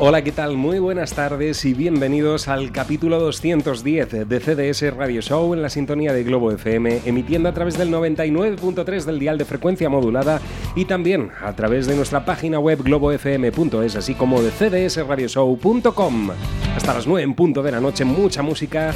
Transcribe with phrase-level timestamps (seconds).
[0.00, 0.56] Hola, ¿qué tal?
[0.56, 6.12] Muy buenas tardes y bienvenidos al capítulo 210 de CDS Radio Show en la sintonía
[6.12, 10.40] de Globo FM, emitiendo a través del 99.3 del dial de frecuencia modulada
[10.76, 16.30] y también a través de nuestra página web globofm.es, así como de cdsradioshow.com.
[16.76, 18.94] Hasta las 9 en punto de la noche, mucha música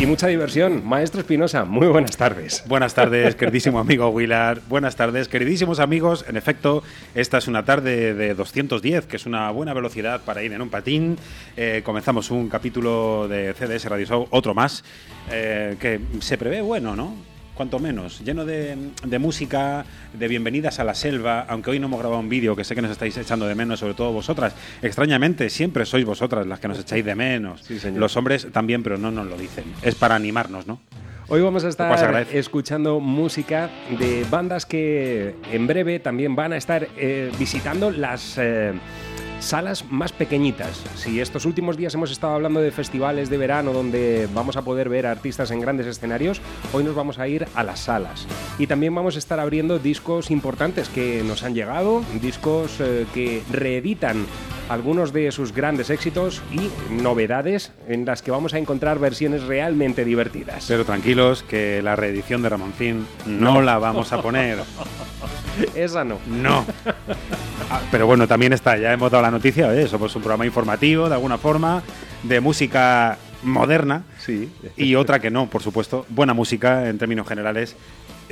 [0.00, 0.86] y mucha diversión.
[0.86, 2.64] Maestro Espinosa, muy buenas tardes.
[2.66, 4.60] Buenas tardes, queridísimo amigo Willard.
[4.66, 6.24] Buenas tardes, queridísimos amigos.
[6.26, 6.82] En efecto,
[7.14, 10.70] esta es una tarde de 210, que es una buena velocidad para ir en un
[10.70, 11.18] patín.
[11.56, 14.84] Eh, comenzamos un capítulo de CDS Radio Show, otro más,
[15.30, 17.14] eh, que se prevé bueno, ¿no?
[17.54, 19.84] Cuanto menos, lleno de, de música,
[20.14, 22.80] de bienvenidas a la selva, aunque hoy no hemos grabado un vídeo que sé que
[22.80, 24.54] nos estáis echando de menos, sobre todo vosotras.
[24.80, 27.62] Extrañamente, siempre sois vosotras las que nos echáis de menos.
[27.62, 28.00] Sí, señor.
[28.00, 29.64] Los hombres también, pero no nos lo dicen.
[29.82, 30.80] Es para animarnos, ¿no?
[31.32, 36.88] Hoy vamos a estar escuchando música de bandas que en breve también van a estar
[36.96, 38.72] eh, visitando las eh,
[39.40, 40.82] salas más pequeñitas.
[40.96, 44.88] Si estos últimos días hemos estado hablando de festivales de verano donde vamos a poder
[44.88, 46.40] ver artistas en grandes escenarios,
[46.72, 48.26] hoy nos vamos a ir a las salas.
[48.58, 53.42] Y también vamos a estar abriendo discos importantes que nos han llegado, discos eh, que
[53.50, 54.26] reeditan
[54.70, 56.70] algunos de sus grandes éxitos y
[57.02, 60.64] novedades en las que vamos a encontrar versiones realmente divertidas.
[60.68, 64.58] Pero tranquilos, que la reedición de Ramoncín no la vamos a poner.
[65.74, 66.18] Esa no.
[66.28, 66.64] No.
[67.68, 70.46] Ah, Pero bueno, también está, ya hemos dado la noticia de eso, pues un programa
[70.46, 71.82] informativo, de alguna forma,
[72.22, 74.04] de música moderna.
[74.18, 74.52] Sí.
[74.76, 76.06] Y otra que no, por supuesto.
[76.08, 77.76] Buena música en términos generales, eh,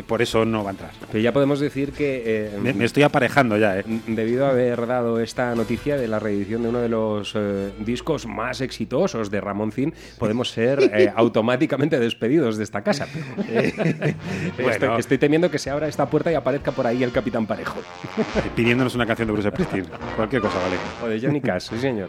[0.06, 0.90] por eso no va a entrar.
[1.10, 3.84] Pero ya podemos decir que eh, Me, me estoy aparejando ya, ¿eh?
[4.06, 8.26] debido a haber dado esta noticia de la reedición de uno de los eh, discos
[8.26, 13.06] más exitosos de Ramón Cin, podemos ser eh, automáticamente despedidos de esta casa.
[13.36, 14.12] Bueno.
[14.70, 17.80] estoy, estoy temiendo que se abra esta puerta y aparezca por ahí el Capitán Parejo.
[18.56, 19.86] Pidiéndonos una canción de Bruce Springsteen.
[20.16, 20.76] Cualquier cosa, vale.
[21.02, 22.08] O de Johnny Cash, sí señor.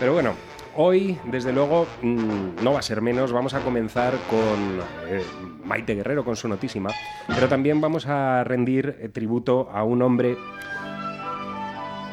[0.00, 0.34] Pero bueno,
[0.76, 3.32] hoy, desde luego, mm, no va a ser menos.
[3.32, 5.22] Vamos a comenzar con eh,
[5.64, 6.90] Maite Guerrero, con su notísima.
[7.26, 10.36] Pero también vamos a rendir eh, tributo a un hombre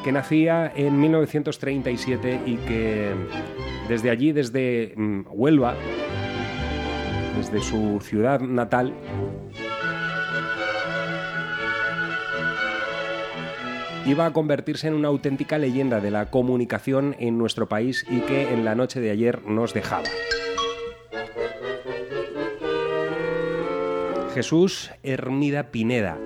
[0.03, 3.13] que nacía en 1937 y que
[3.87, 5.75] desde allí, desde mm, Huelva,
[7.37, 8.93] desde su ciudad natal,
[14.05, 18.53] iba a convertirse en una auténtica leyenda de la comunicación en nuestro país y que
[18.53, 20.09] en la noche de ayer nos dejaba.
[24.33, 26.17] Jesús Hermida Pineda.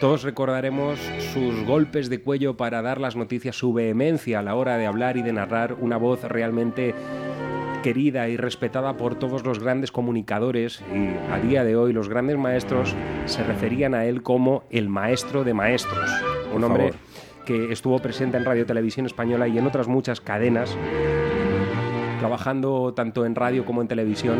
[0.00, 1.00] Todos recordaremos
[1.32, 5.16] sus golpes de cuello para dar las noticias, su vehemencia a la hora de hablar
[5.16, 6.94] y de narrar, una voz realmente
[7.82, 12.36] querida y respetada por todos los grandes comunicadores y a día de hoy los grandes
[12.36, 12.94] maestros
[13.26, 16.10] se referían a él como el maestro de maestros.
[16.54, 17.00] Un hombre favor.
[17.44, 20.76] que estuvo presente en Radio Televisión Española y en otras muchas cadenas,
[22.18, 24.38] trabajando tanto en radio como en televisión.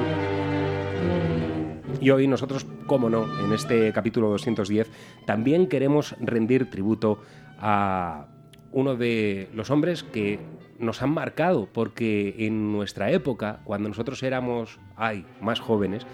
[2.00, 4.90] Y hoy nosotros, como no, en este capítulo 210,
[5.26, 7.20] también queremos rendir tributo
[7.58, 8.26] a
[8.72, 10.38] uno de los hombres que
[10.78, 16.06] nos han marcado, porque en nuestra época, cuando nosotros éramos, ay, más jóvenes,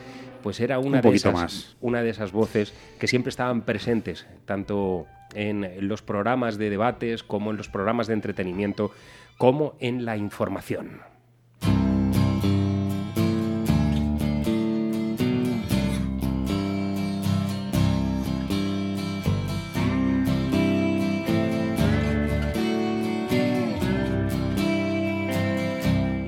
[0.43, 1.77] pues era una, Un de esas, más.
[1.81, 7.51] una de esas voces que siempre estaban presentes, tanto en los programas de debates como
[7.51, 8.93] en los programas de entretenimiento,
[9.39, 11.01] como en la información.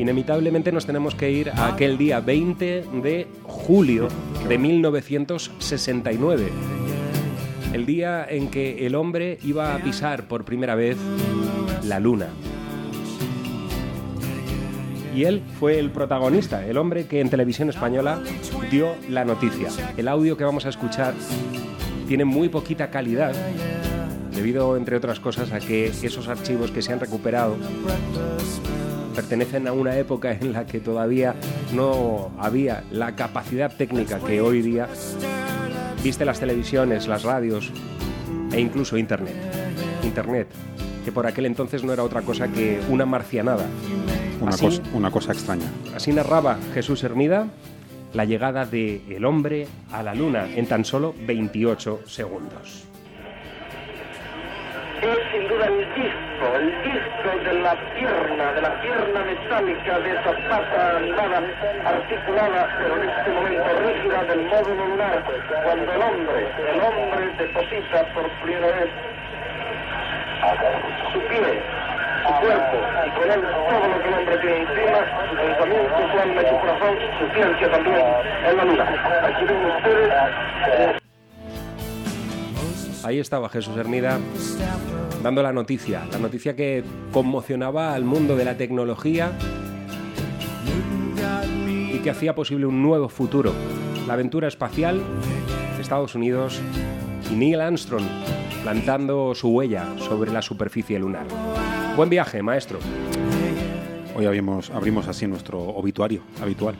[0.06, 4.06] Inevitablemente nos tenemos que ir a aquel día 20 de julio
[4.48, 6.95] de 1969.
[7.76, 10.96] El día en que el hombre iba a pisar por primera vez
[11.84, 12.28] la luna.
[15.14, 18.22] Y él fue el protagonista, el hombre que en televisión española
[18.70, 19.68] dio la noticia.
[19.98, 21.12] El audio que vamos a escuchar
[22.08, 23.34] tiene muy poquita calidad,
[24.34, 27.58] debido, entre otras cosas, a que esos archivos que se han recuperado
[29.14, 31.34] pertenecen a una época en la que todavía
[31.74, 34.88] no había la capacidad técnica que hoy día
[36.06, 37.72] viste las televisiones, las radios
[38.52, 39.34] e incluso Internet.
[40.04, 40.46] Internet,
[41.04, 43.66] que por aquel entonces no era otra cosa que una marcianada.
[44.40, 45.66] Una, Así- cosa, una cosa extraña.
[45.96, 47.48] Así narraba Jesús Hermida
[48.14, 52.84] la llegada de el hombre a la luna en tan solo 28 segundos.
[55.02, 60.10] Es sin duda el disco, el disco de la pierna, de la pierna metálica de
[60.10, 61.42] esa pata animada,
[61.84, 65.22] articulada, pero en este momento rígida del módulo lunar,
[65.64, 68.90] cuando el hombre, el hombre deposita por primera vez
[71.12, 71.62] su pie,
[72.26, 72.76] su cuerpo,
[73.06, 76.46] y con él todo lo que el hombre tiene encima, su pensamiento, su alma y
[76.46, 78.06] su corazón, su ciencia también,
[78.48, 78.84] en la luna.
[79.24, 80.12] Aquí ven ustedes
[80.68, 81.05] eh,
[83.06, 84.18] Ahí estaba Jesús Hermida
[85.22, 86.82] dando la noticia, la noticia que
[87.12, 89.30] conmocionaba al mundo de la tecnología
[91.94, 93.52] y que hacía posible un nuevo futuro,
[94.08, 95.00] la aventura espacial,
[95.80, 96.60] Estados Unidos
[97.30, 98.02] y Neil Armstrong
[98.64, 101.28] plantando su huella sobre la superficie lunar.
[101.96, 102.80] Buen viaje, maestro.
[104.16, 106.74] Hoy abrimos así nuestro obituario habitual.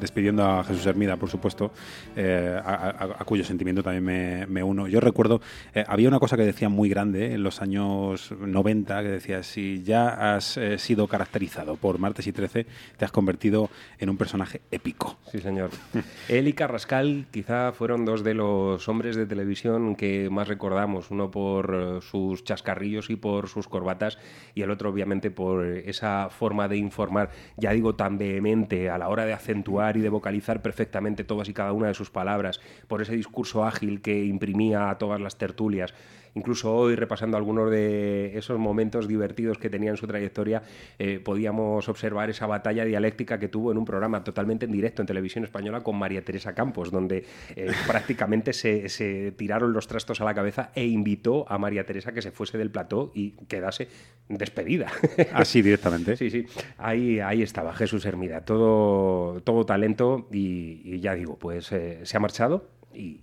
[0.00, 1.70] Despidiendo a Jesús Hermida, por supuesto,
[2.16, 4.88] eh, a, cuyo sentimiento también me, uno.
[4.88, 5.40] Yo recuerdo,
[5.74, 9.82] eh, había una cosa que decía muy grande en los años 90, que decía, si
[9.84, 14.62] ya has eh, sido caracterizado por Martes y 13, te has convertido en un personaje
[14.70, 15.16] épico.
[15.30, 15.70] Sí, señor.
[16.28, 21.30] Él y Carrascal quizá fueron dos de los hombres de televisión que más recordamos, uno
[21.30, 24.18] por eh, sus chascarrillos y por sus corbatas
[24.54, 29.08] y el otro obviamente por esa forma de informar, ya digo, tan vehemente a la
[29.08, 33.02] hora de acentuar y de vocalizar perfectamente todas y cada una de sus palabras, por
[33.02, 35.94] ese discurso ágil que imprimía a todas las tertulias.
[36.34, 40.62] Incluso hoy, repasando algunos de esos momentos divertidos que tenía en su trayectoria,
[40.98, 45.06] eh, podíamos observar esa batalla dialéctica que tuvo en un programa totalmente en directo en
[45.06, 50.24] televisión española con María Teresa Campos, donde eh, prácticamente se, se tiraron los trastos a
[50.24, 53.88] la cabeza e invitó a María Teresa que se fuese del plató y quedase
[54.28, 54.90] despedida.
[55.32, 56.16] Así directamente.
[56.16, 56.46] Sí, sí.
[56.78, 62.16] Ahí, ahí estaba Jesús Hermida, todo, todo talento y, y ya digo, pues eh, se
[62.16, 63.20] ha marchado y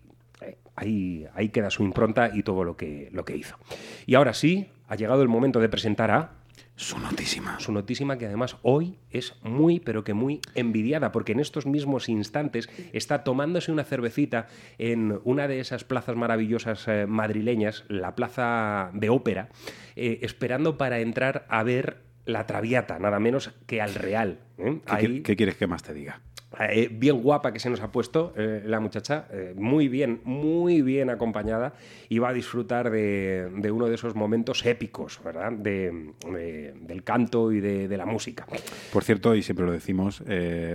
[0.75, 3.57] ahí, ahí queda su impronta y todo lo que, lo que hizo.
[4.05, 6.31] Y ahora sí, ha llegado el momento de presentar a
[6.75, 7.59] Su notísima.
[7.59, 12.09] su notísima que además hoy es muy, pero que muy envidiada, porque en estos mismos
[12.09, 14.47] instantes está tomándose una cervecita
[14.77, 19.49] en una de esas plazas maravillosas eh, madrileñas, la plaza de ópera,
[19.95, 24.39] eh, esperando para entrar a ver la Traviata, nada menos que al Real.
[24.57, 24.79] ¿eh?
[24.85, 26.21] ¿Qué, Ahí- qué quieres que más te diga?
[26.59, 30.81] Eh, bien guapa que se nos ha puesto eh, la muchacha, eh, muy bien, muy
[30.81, 31.73] bien acompañada
[32.09, 35.53] y va a disfrutar de, uno de esos momentos épicos, ¿verdad?
[35.53, 38.45] De, de- del canto y de, la música.
[38.91, 40.23] Por cierto, y siempre lo decimos,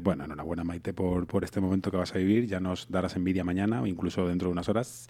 [0.02, 3.44] bueno, enhorabuena Maite por, por este momento que vas a vivir, ya nos darás envidia
[3.44, 5.08] mañana o incluso dentro de unas horas.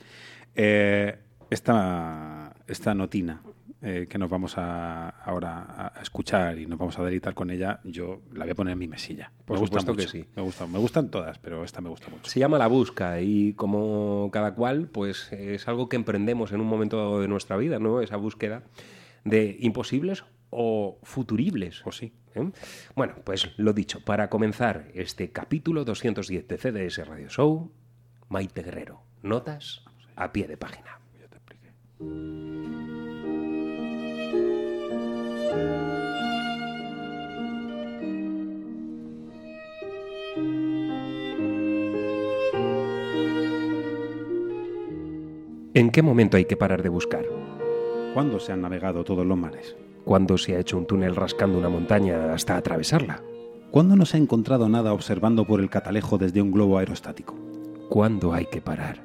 [0.55, 2.55] Esta
[2.95, 3.43] notina
[3.83, 7.81] eh, que nos vamos a, ahora a escuchar y nos vamos a deleitar con ella,
[7.85, 9.33] yo la voy a poner en mi mesilla.
[9.45, 10.25] Por me gusta supuesto que mucho, sí.
[10.35, 12.25] Me, gusta, me gustan todas, pero esta me gusta mucho.
[12.25, 16.67] Se llama La Busca y como cada cual, pues es algo que emprendemos en un
[16.67, 18.01] momento dado de nuestra vida, ¿no?
[18.01, 18.63] Esa búsqueda
[19.25, 21.81] de imposibles o futuribles.
[21.85, 22.13] Pues sí.
[22.35, 22.51] ¿eh?
[22.95, 27.73] Bueno, pues lo dicho, para comenzar este capítulo 210 de CDS Radio Show,
[28.29, 30.99] Maite Guerrero, notas a pie de página.
[31.21, 32.86] Ya te expliqué.
[45.77, 47.27] ¿En qué momento hay que parar de buscar?
[48.15, 49.77] ¿Cuándo se han navegado todos los mares?
[50.07, 53.23] ¿Cuándo se ha hecho un túnel rascando una montaña hasta atravesarla?
[53.71, 57.35] ¿Cuándo no se ha encontrado nada observando por el catalejo desde un globo aerostático?
[57.91, 59.05] ¿Cuándo hay que parar?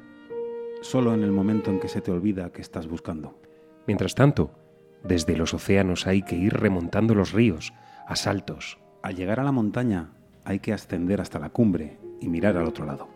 [0.80, 3.34] Solo en el momento en que se te olvida que estás buscando.
[3.86, 4.50] Mientras tanto,
[5.04, 7.72] desde los océanos hay que ir remontando los ríos,
[8.06, 8.78] a saltos.
[9.02, 10.10] Al llegar a la montaña
[10.44, 13.08] hay que ascender hasta la cumbre y mirar al otro lado.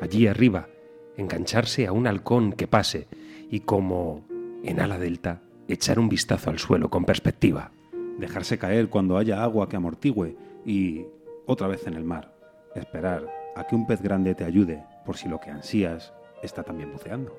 [0.00, 0.68] Allí arriba,
[1.16, 3.08] engancharse a un halcón que pase
[3.50, 4.24] y como
[4.62, 7.72] en ala delta, echar un vistazo al suelo con perspectiva.
[8.18, 11.06] Dejarse caer cuando haya agua que amortigüe y
[11.46, 12.34] otra vez en el mar.
[12.74, 16.92] Esperar a que un pez grande te ayude por si lo que ansías está también
[16.92, 17.36] buceando.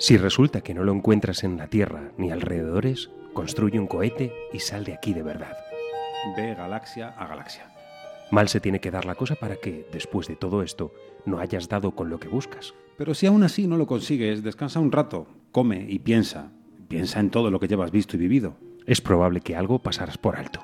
[0.00, 4.58] Si resulta que no lo encuentras en la Tierra ni alrededores, construye un cohete y
[4.60, 5.54] sal de aquí de verdad.
[6.38, 7.70] Ve galaxia a galaxia.
[8.30, 10.94] Mal se tiene que dar la cosa para que, después de todo esto,
[11.26, 12.72] no hayas dado con lo que buscas.
[12.96, 16.50] Pero si aún así no lo consigues, descansa un rato, come y piensa.
[16.88, 18.56] Piensa en todo lo que llevas visto y vivido.
[18.86, 20.60] Es probable que algo pasaras por alto.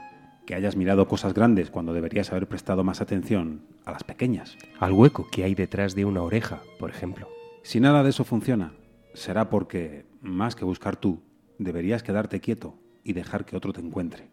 [0.47, 4.57] Que hayas mirado cosas grandes cuando deberías haber prestado más atención a las pequeñas.
[4.81, 7.29] Al hueco que hay detrás de una oreja, por ejemplo.
[7.63, 8.73] Si nada de eso funciona,
[9.17, 11.23] será porque, más que buscar tú,
[11.59, 14.31] deberías quedarte quieto y dejar que otro te encuentre.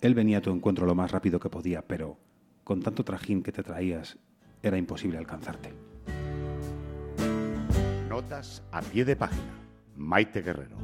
[0.00, 2.16] Él venía a tu encuentro lo más rápido que podía, pero
[2.62, 4.18] con tanto trajín que te traías,
[4.62, 5.72] era imposible alcanzarte.
[8.08, 9.52] Notas a pie de página.
[9.96, 10.76] Maite Guerrero.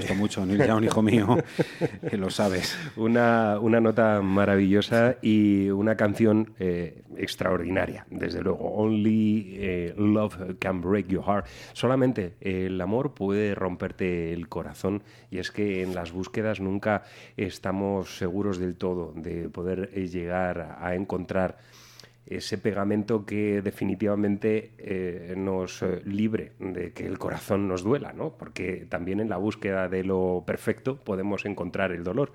[0.00, 1.38] Gusta mucho Neil Young, hijo mío,
[2.10, 2.76] que lo sabes.
[2.96, 8.64] Una, una nota maravillosa y una canción eh, extraordinaria, desde luego.
[8.76, 11.46] Only eh, Love Can Break Your Heart.
[11.74, 17.02] Solamente el amor puede romperte el corazón y es que en las búsquedas nunca
[17.36, 21.58] estamos seguros del todo de poder eh, llegar a encontrar
[22.30, 28.30] ese pegamento que definitivamente eh, nos eh, libre de que el corazón nos duela, ¿no?
[28.30, 32.32] Porque también en la búsqueda de lo perfecto podemos encontrar el dolor.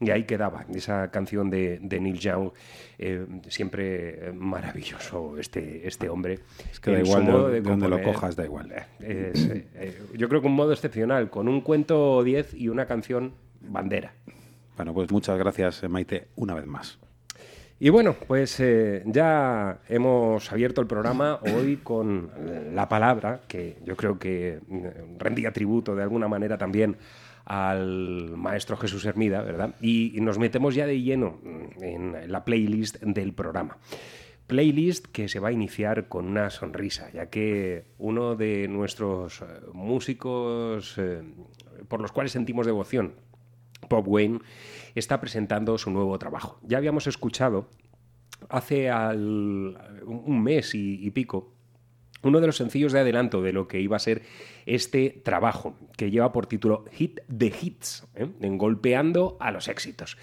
[0.00, 2.50] Y ahí quedaba esa canción de, de Neil Young,
[2.98, 6.40] eh, siempre maravilloso este, este hombre.
[6.70, 8.70] Es que da igual de, modo de donde lo cojas, da igual.
[9.00, 9.48] Es,
[10.12, 14.12] yo creo que un modo excepcional, con un cuento 10 y una canción bandera.
[14.76, 16.98] Bueno, pues muchas gracias, Maite, una vez más.
[17.78, 22.30] Y bueno, pues eh, ya hemos abierto el programa hoy con
[22.74, 26.96] la palabra, que yo creo que mm, rendía tributo de alguna manera también
[27.44, 29.74] al maestro Jesús Hermida, ¿verdad?
[29.80, 33.76] Y, y nos metemos ya de lleno mm, en la playlist del programa.
[34.46, 39.44] Playlist que se va a iniciar con una sonrisa, ya que uno de nuestros eh,
[39.72, 41.22] músicos eh,
[41.88, 43.14] por los cuales sentimos devoción,
[43.88, 44.40] Bob Wayne,
[44.94, 46.58] está presentando su nuevo trabajo.
[46.62, 47.68] Ya habíamos escuchado
[48.48, 51.52] hace un mes y, pico
[52.22, 54.22] uno de los sencillos de adelanto de lo que iba a ser
[54.64, 58.26] este trabajo, que lleva por título Hit the Hits, ¿eh?
[58.40, 60.16] en golpeando a los éxitos.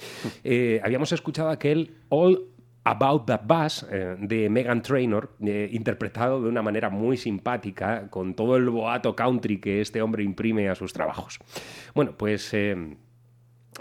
[0.43, 2.49] Eh, habíamos escuchado aquel All
[2.83, 8.57] About That Bass eh, de Megan Trainor, interpretado de una manera muy simpática, con todo
[8.57, 11.39] el boato country que este hombre imprime a sus trabajos.
[11.93, 12.53] Bueno, pues...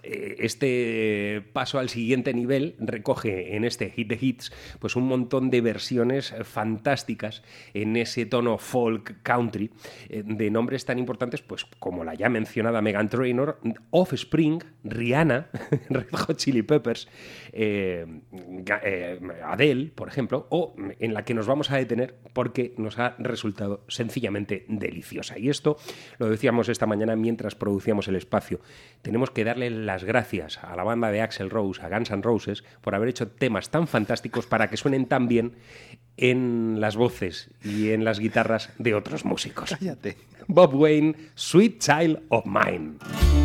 [0.02, 5.60] este paso al siguiente nivel recoge en este Hit the Hits pues un montón de
[5.60, 7.42] versiones eh, fantásticas
[7.74, 9.70] en ese tono folk country
[10.08, 13.58] eh, de nombres tan importantes pues como la ya mencionada Megan Trainor,
[13.90, 15.48] Offspring, Rihanna,
[15.90, 17.08] Red Hot Chili Peppers,
[17.52, 18.06] eh,
[18.84, 23.14] eh, Adele, por ejemplo, o en la que nos vamos a detener porque nos ha
[23.18, 25.38] resultado sencillamente deliciosa.
[25.38, 25.76] Y esto
[26.18, 28.60] lo decíamos esta mañana mientras producíamos el espacio.
[29.02, 32.64] Tenemos que darle las gracias a la banda de Axel Rose, a Guns N' Roses,
[32.80, 35.56] por haber hecho temas tan fantásticos para que suenen tan bien
[36.16, 39.70] en las voces y en las guitarras de otros músicos.
[39.70, 40.16] Cállate.
[40.46, 43.41] Bob Wayne, Sweet Child of Mine.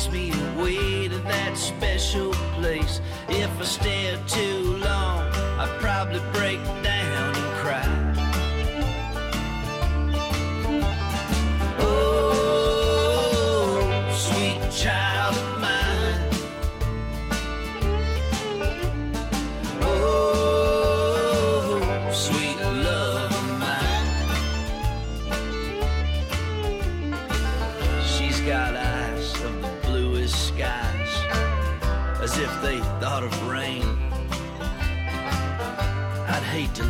[0.00, 3.00] Takes me away to that special place.
[3.28, 5.26] If I stare too long,
[5.58, 6.89] I'd probably break down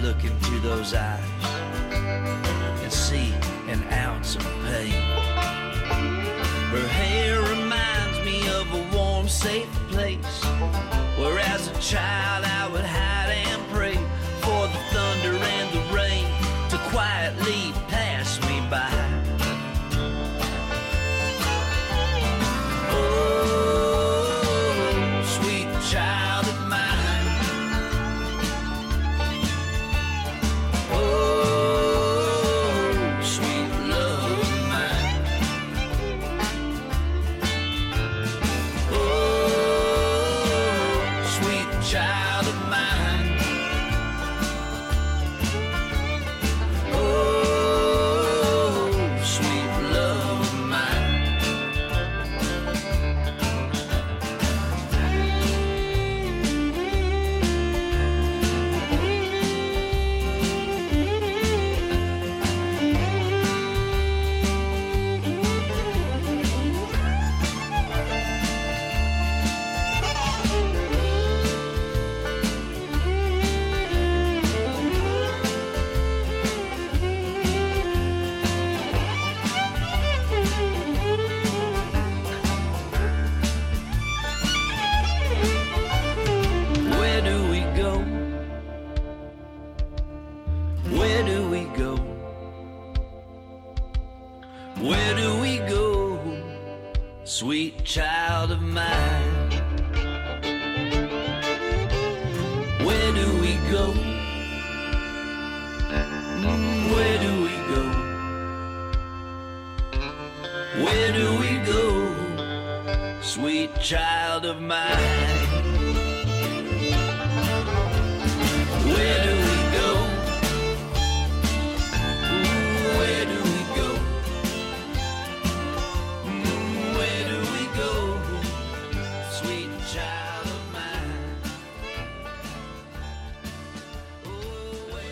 [0.03, 1.21] look into those eyes
[1.93, 3.35] and see
[3.69, 4.93] an ounce of pain.
[6.73, 10.45] Her hair reminds me of a warm, safe place
[11.19, 12.30] where, as a child,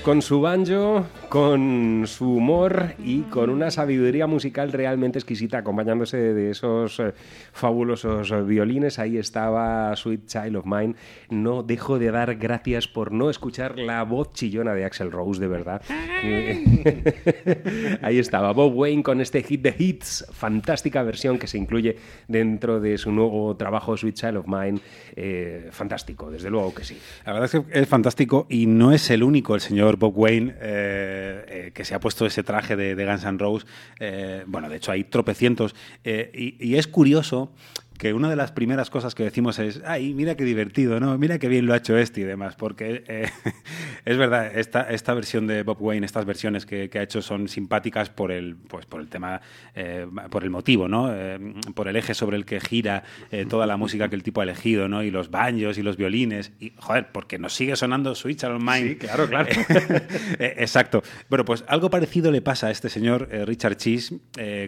[0.09, 6.51] Con su banjo, con su humor y con una sabiduría musical realmente exquisita, acompañándose de
[6.51, 7.12] esos eh,
[7.53, 8.99] fabulosos violines.
[8.99, 10.95] Ahí estaba Sweet Child of Mine.
[11.29, 15.49] No dejo de dar gracias por no escuchar la voz chillona de Axel Rose, de
[15.49, 15.83] verdad.
[18.03, 22.81] Ahí estaba Bob Wayne con este hit de hits, fantástica versión que se incluye dentro
[22.81, 24.81] de su nuevo trabajo Sweet Child of Mine.
[25.14, 26.97] Eh, fantástico, desde luego que sí.
[27.27, 30.55] La verdad es que es fantástico y no es el único, el señor Bob Wayne,
[30.61, 33.69] eh, eh, que se ha puesto ese traje de, Guns N' Roses.
[33.99, 35.75] Eh, bueno, de hecho hay tropecientos.
[36.05, 37.53] Eh, y, y es curioso
[37.99, 41.19] que una de las primeras cosas que decimos es, ay, mira qué divertido, ¿no?
[41.19, 43.29] Mira qué bien lo ha hecho este y demás, porque eh,
[44.05, 47.49] es verdad, esta, esta versión de Bob Wayne, estas versiones que, que ha hecho son
[47.49, 49.41] simpáticas por el, pues, por el tema,
[49.75, 51.13] eh, por el motivo, ¿no?
[51.13, 53.03] Eh, por el eje sobre el que gira
[53.49, 55.03] toda la música que el tipo ha elegido, ¿no?
[55.03, 58.91] Y los banjos y los violines, y joder, porque nos sigue sonando Switch on Mine.
[58.91, 59.49] Sí, claro, claro.
[60.39, 61.03] Exacto.
[61.29, 64.15] Bueno, pues algo parecido le pasa a este señor Richard Cheese,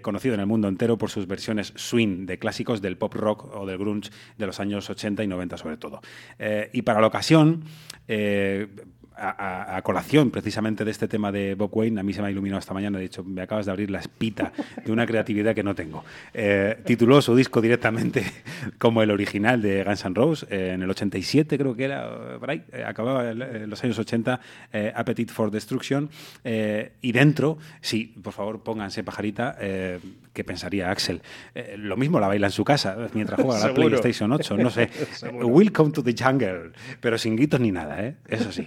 [0.03, 3.67] conocido en el mundo entero por sus versiones swing de clásicos del pop rock o
[3.67, 6.01] del grunge de los años 80 y 90 sobre todo.
[6.39, 7.65] Eh, y para la ocasión,
[8.09, 8.69] eh,
[9.21, 12.59] a, colación precisamente de este tema de Bob Wayne, a mí se me ha iluminado
[12.59, 14.53] esta mañana, de hecho me acabas de abrir la espita
[14.85, 16.05] de una creatividad que no tengo.
[16.33, 18.25] Eh, tituló su disco directamente
[18.79, 22.63] como el original de Guns N' Roses, eh, en el 87 creo que era, eh,
[22.73, 24.41] eh, acababa eh, los años 80,
[24.73, 26.09] eh, Appetite for Destruction,
[26.45, 29.57] y dentro, sí, por favor pónganse pajarita,
[30.33, 31.21] ¿qué pensaría Axel?
[31.77, 33.75] Lo mismo la baila en su casa mientras juega a la.
[33.81, 34.91] PlayStation 8, no sé.
[35.33, 38.17] Welcome to the jungle, pero sin gritos ni nada, ¿eh?
[38.29, 38.67] Eso sí.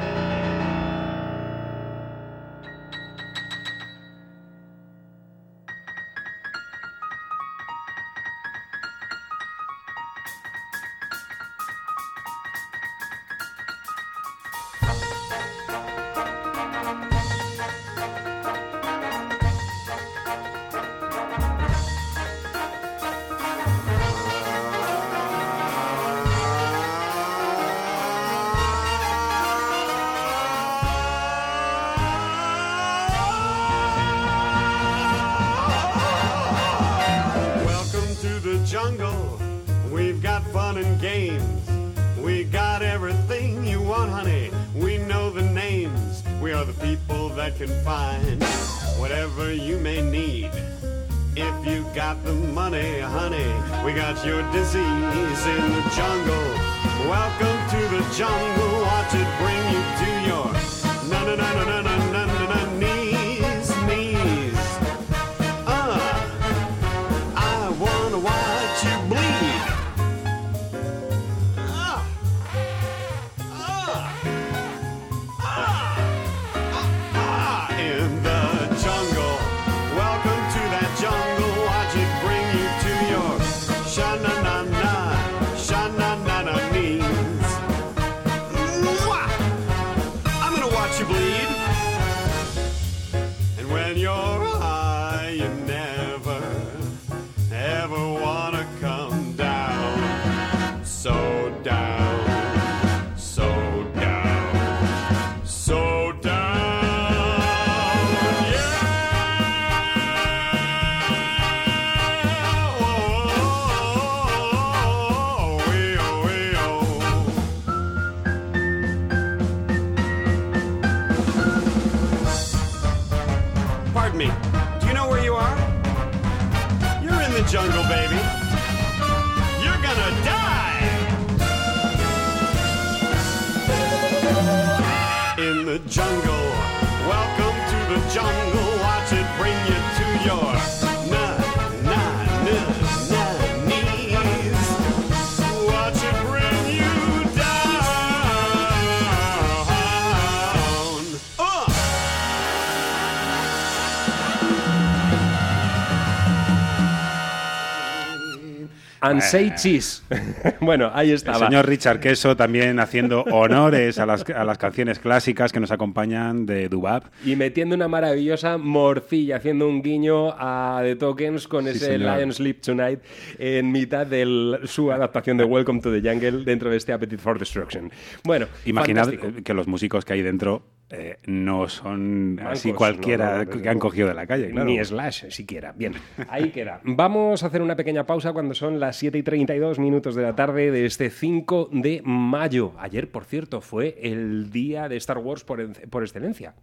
[159.01, 160.03] And say cheese.
[160.61, 161.47] bueno, ahí El estaba.
[161.47, 166.45] señor Richard Queso también haciendo honores a las, a las canciones clásicas que nos acompañan
[166.45, 167.09] de Dubab.
[167.25, 172.17] Y metiendo una maravillosa morcilla, haciendo un guiño a The Tokens con Sí, ese señor.
[172.17, 172.99] Lion Sleep Tonight
[173.39, 177.39] en mitad de su adaptación de Welcome to the Jungle dentro de este Appetite for
[177.39, 177.91] Destruction.
[178.23, 179.43] Bueno, Imaginad fantástico.
[179.43, 183.69] que los músicos que hay dentro eh, no son así cualquiera no, no, desde que
[183.69, 184.51] han cogido de la calle.
[184.51, 184.65] Claro.
[184.65, 185.71] Ni Slash siquiera.
[185.71, 185.93] Bien,
[186.29, 186.81] ahí queda.
[186.83, 190.35] Vamos a hacer una pequeña pausa cuando son las 7 y 32 minutos de la
[190.35, 192.73] tarde de este 5 de mayo.
[192.79, 196.55] Ayer, por cierto, fue el día de Star Wars por, por excelencia.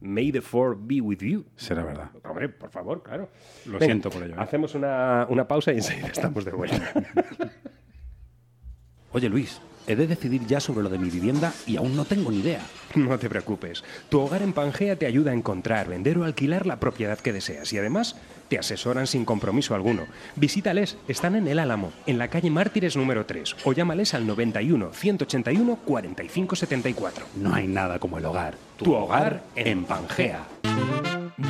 [0.00, 1.46] May the Four be with you.
[1.56, 2.10] Será verdad.
[2.24, 3.30] Hombre, por favor, claro.
[3.64, 4.38] Lo Venga, siento por ello, ¿eh?
[4.38, 6.92] Hacemos una, una pausa y enseguida estamos de vuelta.
[9.12, 12.30] Oye Luis, he de decidir ya sobre lo de mi vivienda y aún no tengo
[12.30, 12.60] ni idea.
[12.94, 13.84] No te preocupes.
[14.08, 17.72] Tu hogar en Pangea te ayuda a encontrar, vender o alquilar la propiedad que deseas
[17.72, 18.16] y además
[18.48, 20.06] te asesoran sin compromiso alguno.
[20.36, 24.92] Visítales, están en El Álamo, en la calle Mártires número 3 o llámales al 91
[24.92, 27.26] 181 45 74.
[27.36, 28.54] No hay nada como el hogar.
[28.76, 30.46] Tu hogar en Pangea.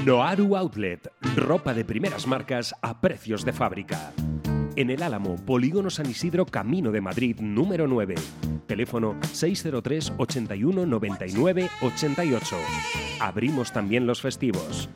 [0.05, 4.12] Noaru Outlet, ropa de primeras marcas a precios de fábrica.
[4.76, 8.14] En el Álamo, Polígono San Isidro, Camino de Madrid, número 9.
[8.66, 12.56] Teléfono 603 81 99 88.
[13.20, 14.90] Abrimos también los festivos.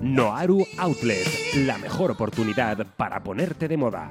[0.00, 1.26] Noaru Outlet,
[1.66, 4.10] la mejor oportunidad para ponerte de moda.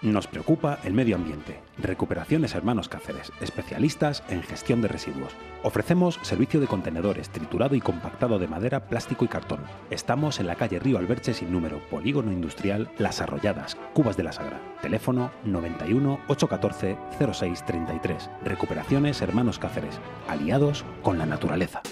[0.00, 1.58] Nos preocupa el medio ambiente.
[1.76, 5.32] Recuperaciones Hermanos Cáceres, especialistas en gestión de residuos.
[5.64, 9.58] Ofrecemos servicio de contenedores, triturado y compactado de madera, plástico y cartón.
[9.90, 14.30] Estamos en la calle Río Alberche sin número, Polígono Industrial Las Arrolladas, Cubas de la
[14.30, 14.60] Sagra.
[14.82, 18.30] Teléfono 91 814 0633.
[18.44, 21.82] Recuperaciones Hermanos Cáceres, aliados con la naturaleza.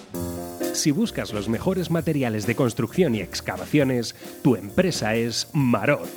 [0.77, 6.11] Si buscas los mejores materiales de construcción y excavaciones, tu empresa es Marot.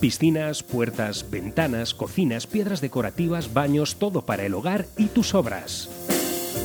[0.00, 5.90] Piscinas, puertas, ventanas, cocinas, piedras decorativas, baños, todo para el hogar y tus obras.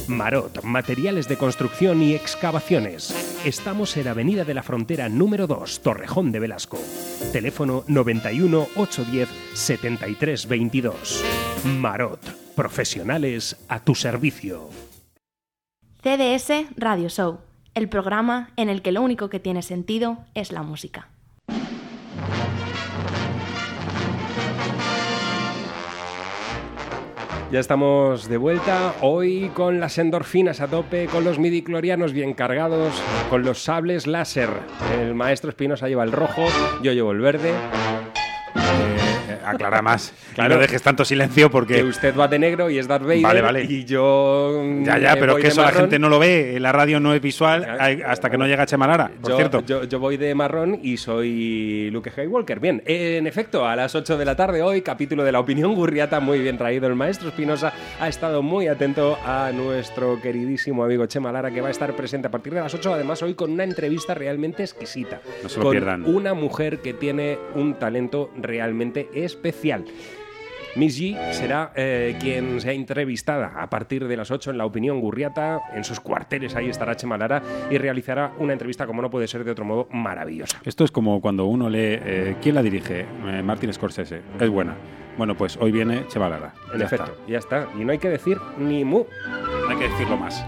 [0.08, 3.14] Marot, materiales de construcción y excavaciones.
[3.44, 6.80] Estamos en Avenida de la Frontera número 2, Torrejón de Velasco.
[7.34, 11.24] Teléfono 91 810 73 22.
[11.66, 12.22] Marot,
[12.56, 14.70] profesionales a tu servicio.
[16.06, 17.40] CDS Radio Show,
[17.74, 21.08] el programa en el que lo único que tiene sentido es la música.
[27.52, 32.94] Ya estamos de vuelta, hoy con las endorfinas a tope, con los midiclorianos bien cargados,
[33.32, 34.50] con los sables láser.
[35.00, 36.46] El maestro Espinosa lleva el rojo,
[36.84, 37.50] yo llevo el verde.
[37.50, 38.95] Eh,
[39.46, 40.14] aclara más.
[40.36, 40.56] Claro.
[40.56, 41.76] No dejes tanto silencio porque.
[41.76, 43.64] Que usted va de negro y es Darth Vader Vale, vale.
[43.64, 44.62] y yo...
[44.82, 46.58] Ya, ya, me pero voy que eso la gente no lo ve.
[46.60, 47.66] La radio no es visual
[48.06, 49.64] hasta que no llega Chemalara, por yo, cierto.
[49.66, 52.60] Yo, yo voy de marrón y soy Luke Skywalker.
[52.60, 56.20] Bien, en efecto, a las 8 de la tarde hoy, capítulo de la opinión gurriata,
[56.20, 56.88] muy bien traído.
[56.88, 61.70] El maestro Espinosa ha estado muy atento a nuestro queridísimo amigo Chema Lara, que va
[61.70, 65.22] a estar presente a partir de las 8, además hoy con una entrevista realmente exquisita.
[65.44, 66.06] No se lo con pierdan.
[66.06, 69.86] Una mujer que tiene un talento realmente especial.
[70.76, 75.00] Miss G será eh, quien sea entrevistada a partir de las 8 en La Opinión
[75.00, 79.30] Gurriata, en sus cuarteles, ahí estará Chema Lara y realizará una entrevista, como no puede
[79.30, 80.60] ser de otro modo, maravillosa.
[80.66, 81.80] Esto es como cuando uno lee.
[81.80, 83.06] eh, ¿Quién la dirige?
[83.26, 84.20] Eh, Martin Scorsese.
[84.38, 84.76] Es buena.
[85.18, 86.54] Bueno, pues hoy viene Chemalara.
[86.74, 87.18] En Ya efecto, está.
[87.26, 87.68] ya está.
[87.80, 89.06] Y no hay que decir ni mu.
[89.64, 90.44] No hay que decirlo más.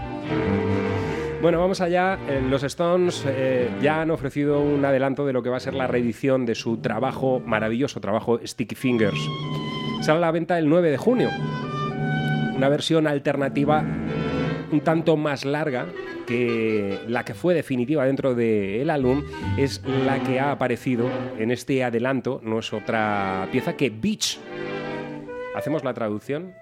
[1.40, 2.18] Bueno, vamos allá.
[2.28, 5.74] Eh, Los Stones eh, ya han ofrecido un adelanto de lo que va a ser
[5.74, 9.20] la reedición de su trabajo, maravilloso trabajo, Sticky Fingers.
[10.00, 11.30] Sale a la venta el 9 de junio.
[12.56, 13.84] Una versión alternativa
[14.72, 15.86] un tanto más larga
[16.26, 19.22] que la que fue definitiva dentro del álbum
[19.56, 22.40] es la que ha aparecido en este adelanto.
[22.42, 24.40] No es otra pieza que Beach.
[25.54, 26.52] ¿Hacemos la traducción,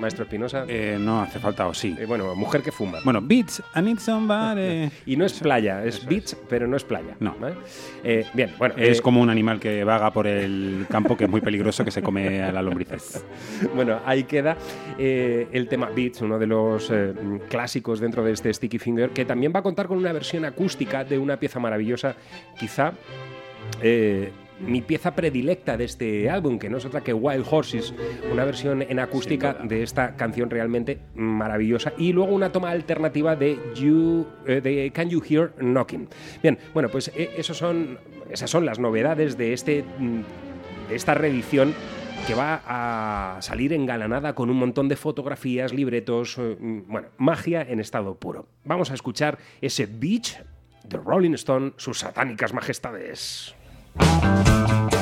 [0.00, 0.64] maestro Espinosa?
[0.68, 1.96] Eh, no hace falta, o sí.
[1.98, 2.98] Eh, bueno, mujer que fuma.
[3.04, 4.90] Bueno, Beats, I need somebody.
[5.06, 7.16] Y no es playa, es beach, pero no es playa.
[7.20, 7.34] No.
[7.38, 7.56] ¿vale?
[8.02, 8.74] Eh, bien, bueno.
[8.76, 11.90] Es eh, como un animal que vaga por el campo que es muy peligroso que
[11.90, 13.24] se come a las lombrices.
[13.74, 14.56] Bueno, ahí queda
[14.98, 16.92] el tema Beats, uno de los
[17.48, 21.04] clásicos dentro de este Sticky Finger, que también va a contar con una versión acústica
[21.04, 22.14] de una pieza maravillosa,
[22.58, 22.92] quizá.
[23.82, 24.30] eh,
[24.66, 27.94] mi pieza predilecta de este álbum, que no es otra que Wild Horses,
[28.30, 33.58] una versión en acústica de esta canción realmente maravillosa, y luego una toma alternativa de,
[33.74, 36.08] you, eh, de Can You Hear Knocking.
[36.42, 37.98] Bien, bueno, pues eh, esos son,
[38.30, 40.20] esas son las novedades de, este, mm,
[40.88, 41.74] de esta reedición
[42.26, 47.62] que va a salir engalanada con un montón de fotografías, libretos, eh, mm, bueno, magia
[47.62, 48.48] en estado puro.
[48.64, 50.42] Vamos a escuchar ese Beach
[50.84, 53.54] de Rolling Stone, sus satánicas majestades.
[53.96, 54.93] Bye.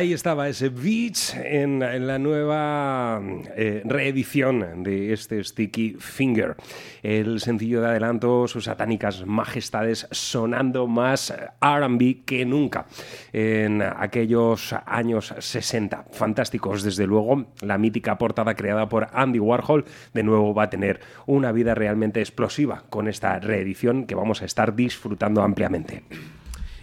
[0.00, 3.20] Ahí estaba ese Beach en, la nueva
[3.54, 6.56] eh, reedición de este Sticky Finger.
[7.02, 12.86] El sencillo de adelanto, sus satánicas majestades sonando más RB que nunca
[13.34, 16.06] en aquellos años 60.
[16.12, 17.44] Fantásticos, desde luego.
[17.60, 19.84] La mítica portada creada por Andy Warhol
[20.14, 24.46] de nuevo va a tener una vida realmente explosiva con esta reedición que vamos a
[24.46, 26.04] estar disfrutando ampliamente.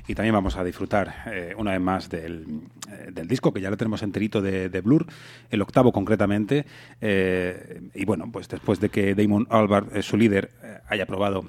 [0.07, 3.69] Y también vamos a disfrutar eh, una vez más del, eh, del disco, que ya
[3.69, 5.05] lo tenemos enterito de, Blur,
[5.49, 6.65] el octavo concretamente.
[7.01, 10.51] eh, y bueno, pues después de que Damon Albarn, eh, su líder,
[10.89, 11.43] haya probado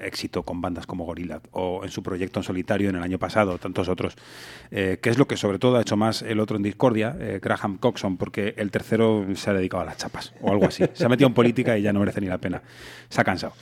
[0.00, 3.58] éxito con bandas como Gorillaz o en su proyecto en solitario en el año pasado,
[3.58, 4.16] tantos otros,
[4.70, 8.16] que es lo que sobre todo ha hecho más el otro en Discordia, Graham Coxon,
[8.16, 10.84] porque el tercero se ha dedicado a las chapas o algo así.
[10.94, 12.62] Se ha metido en política y ya no merece ni la pena.
[13.10, 13.52] Se ha cansado.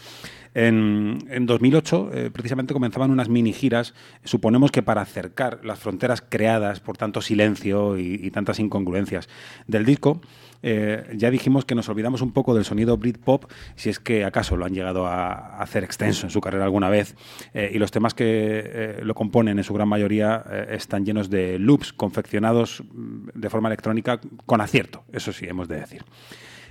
[0.54, 3.94] En, en 2008, eh, precisamente, comenzaban unas mini giras,
[4.24, 9.28] suponemos que para acercar las fronteras creadas por tanto silencio y, tantas incongruencias
[9.66, 10.20] del disco.
[10.62, 14.56] Eh, ya dijimos que nos olvidamos un poco del sonido Britpop, si es que acaso
[14.56, 17.16] lo han llegado a hacer extenso en su carrera alguna vez,
[17.54, 21.92] eh, y los temas que lo componen en su gran mayoría están llenos de loops
[21.92, 26.04] confeccionados mm, de forma electrónica con acierto, eso sí, hemos de decir.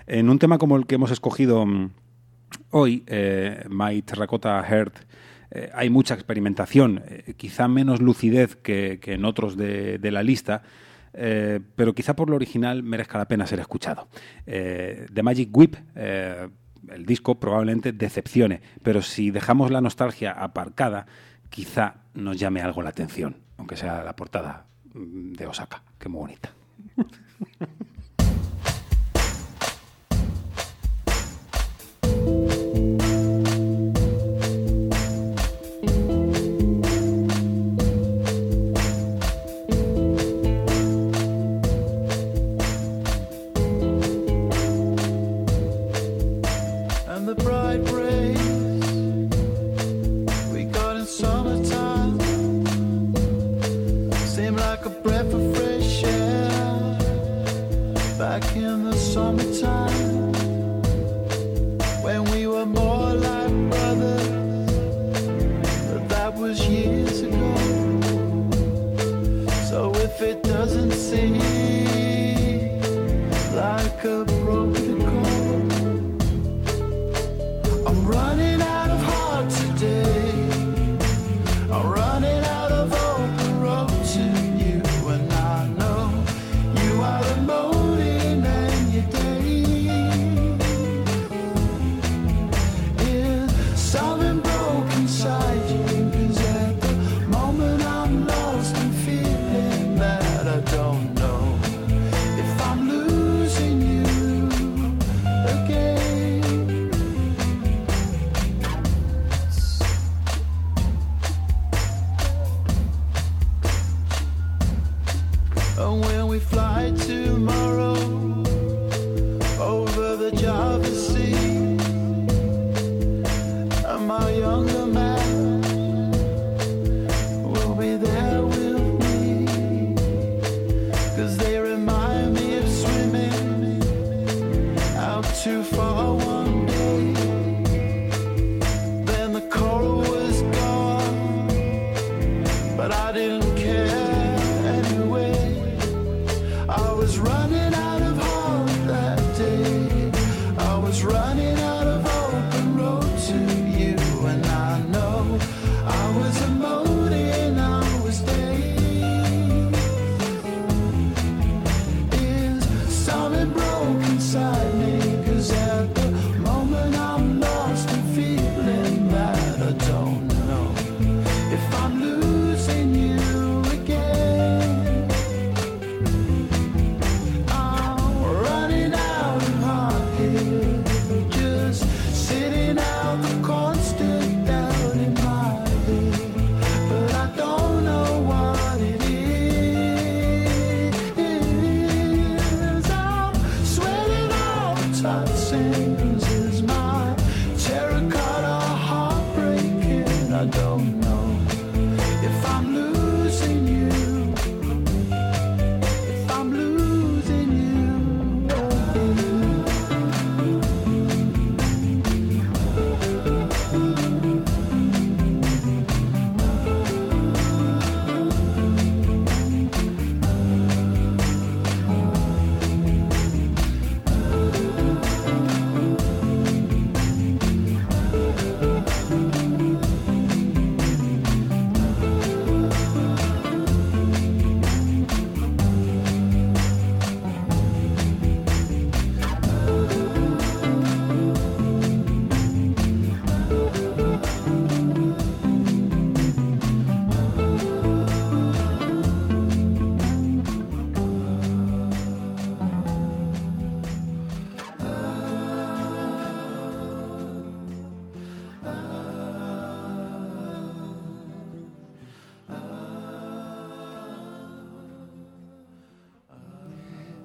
[0.06, 1.90] En un tema como el que hemos escogido mm,
[2.72, 4.96] hoy, eh, My Terracotta Heart,
[5.52, 10.24] eh, hay mucha experimentación, eh, quizá menos lucidez que, que en otros de, de la
[10.24, 10.62] lista,
[11.14, 14.08] eh, pero quizá por lo original merezca la pena ser escuchado.
[14.46, 21.08] Eh, The Magic Whip, el disco probablemente decepcione, pero si dejamos la nostalgia aparcada,
[21.50, 26.22] quizá nos llame algo la atención, aunque sea la portada mm, de Osaka, que muy
[26.22, 26.52] bonita.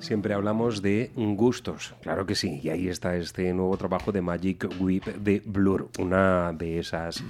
[0.05, 2.61] Siempre hablamos de gustos, claro que sí.
[2.63, 7.25] Y ahí está este nuevo trabajo de Magic Whip de Blur, una de esas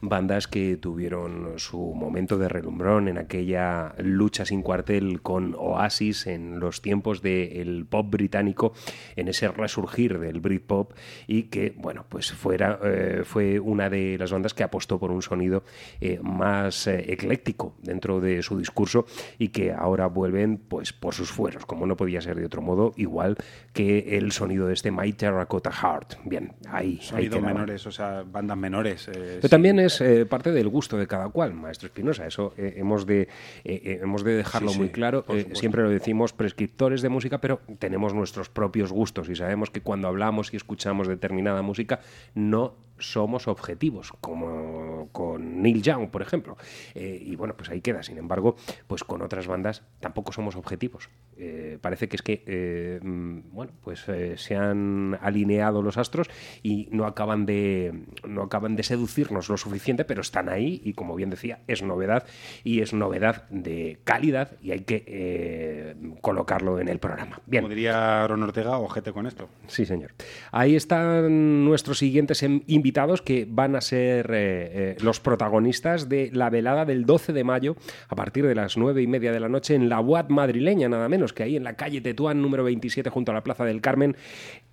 [0.00, 6.60] bandas que tuvieron su momento de relumbrón en aquella lucha sin cuartel con Oasis en
[6.60, 8.74] los tiempos del pop británico,
[9.16, 10.92] en ese resurgir del Britpop
[11.26, 15.22] y que, bueno, pues fuera, eh, fue una de las bandas que apostó por un
[15.22, 15.62] sonido
[16.00, 19.06] eh, más eh, ecléctico dentro de su discurso
[19.38, 22.92] y que ahora vuelven pues por sus fueros, como no podía ser de otro modo,
[22.96, 23.36] igual
[23.72, 26.14] que el sonido de este My Terracotta Heart.
[26.24, 27.46] Bien, ahí, quedaba.
[27.46, 29.08] menores, o sea, bandas menores.
[29.14, 32.26] Pero también es parte del gusto de cada cual, maestro Espinosa.
[32.26, 33.28] Eso hemos, de,
[33.64, 35.24] hemos de dejarlo Sí, muy sí, claro.
[35.52, 40.08] siempre lo decimos prescriptores de música, pero tenemos nuestros propios gustos y sabemos que cuando
[40.08, 41.99] hablamos y escuchamos determinada música
[42.34, 46.56] no somos objetivos, como con Neil Young, por ejemplo.
[46.94, 48.02] Eh, y bueno, pues ahí queda.
[48.02, 51.08] Sin embargo, pues con otras bandas tampoco somos objetivos.
[51.36, 56.28] Eh, parece que es que, eh, mm, bueno, pues se han alineado los astros
[56.62, 57.92] y no acaban de
[58.26, 62.26] no acaban de seducirnos lo suficiente, pero están ahí y como bien decía, es novedad
[62.64, 67.40] y es novedad de calidad y hay que colocarlo en el programa.
[67.46, 67.62] Bien.
[67.62, 69.48] Como diría Ron Ortega, ojete con esto.
[69.66, 70.12] Sí, señor.
[70.52, 76.28] Ahí están nuestros siguientes em- invitados que van a ser eh, eh, los protagonistas de
[76.32, 77.76] la velada del 12 de mayo
[78.08, 81.08] a partir de las nueve y media de la noche en la UAT madrileña, nada
[81.08, 84.16] menos que ahí en la calle Tetuán número 27 junto a la Plaza del Carmen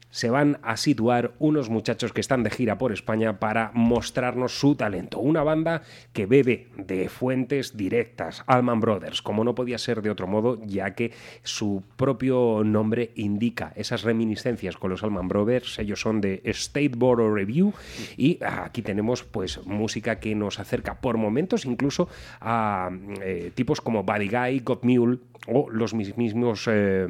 [0.10, 4.76] se van a situar unos muchachos que están de gira por España para mostrarnos su
[4.76, 5.20] talento.
[5.20, 5.84] Una banda
[6.14, 10.96] que bebe de fuentes directas, Allman Brothers, como no podía ser de otro modo, ya
[10.96, 11.12] que
[11.44, 15.80] su propio nombre indica esas reminiscencias con los Allman Brothers.
[15.80, 17.74] Ellos son de State of Review
[18.16, 22.90] y aquí tenemos pues música que nos acerca por momentos incluso a
[23.22, 27.08] eh, tipos como Buddy Guy, God Mule o los mismos eh,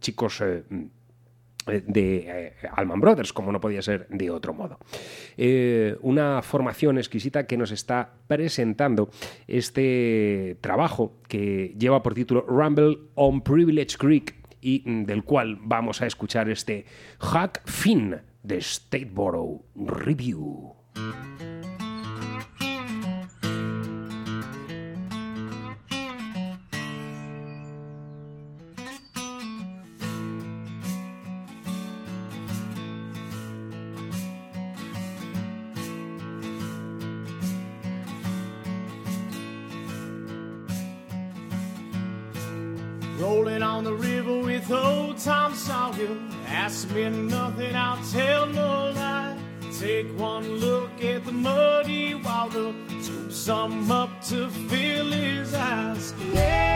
[0.00, 0.40] chicos...
[0.40, 0.64] eh,
[1.66, 4.78] de eh, Allman Brothers, como no podía ser de otro modo.
[5.36, 9.10] Eh, una formación exquisita que nos está presentando
[9.46, 16.02] este trabajo que lleva por título Rumble on Privilege Creek y mm, del cual vamos
[16.02, 16.86] a escuchar este
[17.18, 20.74] Hack Fin de Stateboro Review.
[46.64, 49.36] Ask me nothing, I'll tell no lie.
[49.78, 52.72] Take one look at the muddy water.
[53.02, 56.14] Scoop some up to fill his eyes.
[56.34, 56.73] Annie,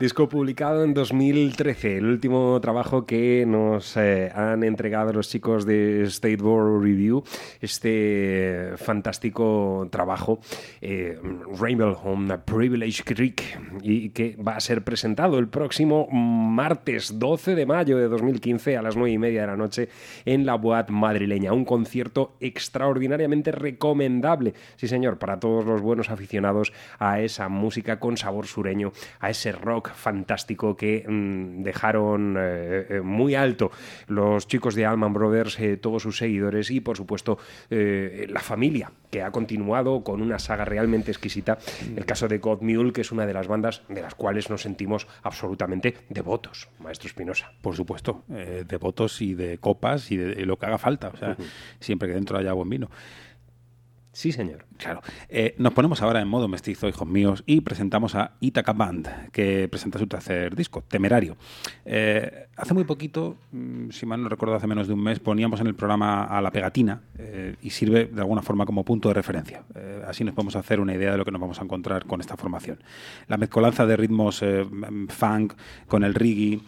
[0.00, 6.04] Disco publicado en 2013, el último trabajo que nos eh, han entregado los chicos de
[6.04, 7.24] State Board Review,
[7.60, 10.38] este fantástico trabajo,
[10.80, 11.18] eh,
[11.58, 13.42] Rainbow on a Privilege Creek,
[13.82, 18.82] y que va a ser presentado el próximo martes 12 de mayo de 2015 a
[18.82, 19.88] las 9 y media de la noche
[20.24, 21.52] en la Boat madrileña.
[21.52, 28.16] Un concierto extraordinariamente recomendable, sí señor, para todos los buenos aficionados a esa música con
[28.16, 33.70] sabor sureño, a ese rock fantástico que mm, dejaron eh, eh, muy alto
[34.06, 37.38] los chicos de Allman Brothers, eh, todos sus seguidores y por supuesto
[37.70, 41.58] eh, la familia que ha continuado con una saga realmente exquisita.
[41.96, 44.62] El caso de God Mule, que es una de las bandas de las cuales nos
[44.62, 47.52] sentimos absolutamente devotos, maestro Espinosa.
[47.62, 51.08] Por supuesto, eh, de votos y de copas y de, de lo que haga falta.
[51.08, 51.42] O sea, Ujú.
[51.80, 52.90] siempre que dentro haya buen vino.
[54.18, 54.64] Sí, señor.
[54.78, 55.00] Claro.
[55.28, 59.68] Eh, nos ponemos ahora en modo mestizo, hijos míos, y presentamos a Itaca Band, que
[59.68, 61.36] presenta su tercer disco, Temerario.
[61.84, 65.60] Eh, hace muy poquito, mm, si mal no recuerdo, hace menos de un mes, poníamos
[65.60, 69.14] en el programa a La Pegatina eh, y sirve de alguna forma como punto de
[69.14, 69.62] referencia.
[70.04, 72.36] Así nos podemos hacer una idea de lo que nos vamos a encontrar con esta
[72.36, 72.82] formación.
[73.28, 74.42] La mezcolanza de ritmos
[75.10, 75.52] funk
[75.86, 76.60] con el reggae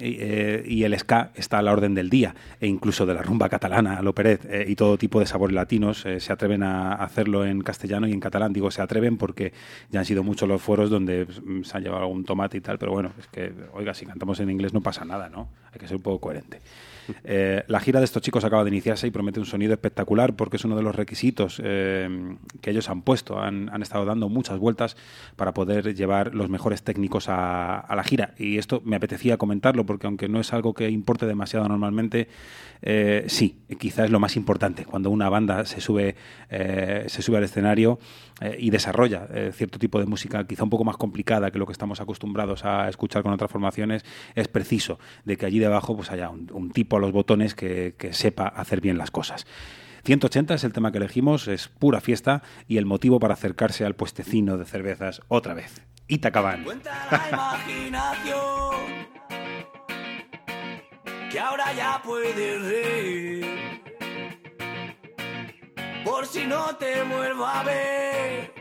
[0.00, 3.48] eh, y el ska está a la orden del día, e incluso de la rumba
[3.48, 7.46] catalana, al operet, eh, y todo tipo de sabores latinos eh, se atreven a hacerlo
[7.46, 8.52] en castellano y en catalán.
[8.52, 9.52] Digo, se atreven porque
[9.90, 12.78] ya han sido muchos los foros donde mm, se han llevado algún tomate y tal,
[12.78, 15.48] pero bueno, es que, oiga, si cantamos en inglés no pasa nada, ¿no?
[15.72, 16.60] Hay que ser un poco coherente.
[17.24, 20.56] Eh, la gira de estos chicos acaba de iniciarse y promete un sonido espectacular porque
[20.56, 23.40] es uno de los requisitos eh, que ellos han puesto.
[23.40, 24.96] Han, han estado dando muchas vueltas
[25.36, 28.34] para poder llevar los mejores técnicos a, a la gira.
[28.38, 32.28] Y esto me apetecía comentarlo porque aunque no es algo que importe demasiado normalmente,
[32.82, 34.84] eh, sí, quizá es lo más importante.
[34.84, 36.16] Cuando una banda se sube,
[36.50, 37.98] eh, se sube al escenario
[38.40, 41.72] eh, y desarrolla cierto tipo de música quizá un poco más complicada que lo que
[41.72, 44.04] estamos acostumbrados a escuchar con otras formaciones,
[44.34, 48.48] es preciso de que allí debajo pues haya un, tipo a los botones que, sepa
[48.48, 49.46] hacer bien las cosas.
[50.04, 53.94] 180 es el tema que elegimos, es pura fiesta y el motivo para acercarse al
[53.94, 55.82] puestecino de cervezas otra vez.
[56.08, 56.64] Itacaban.
[61.30, 63.82] Que ahora ya puedes reír.
[66.04, 68.52] Por si no te vuelvo a ver,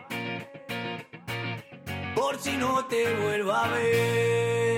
[2.15, 4.74] por si no te vuelvo a ver.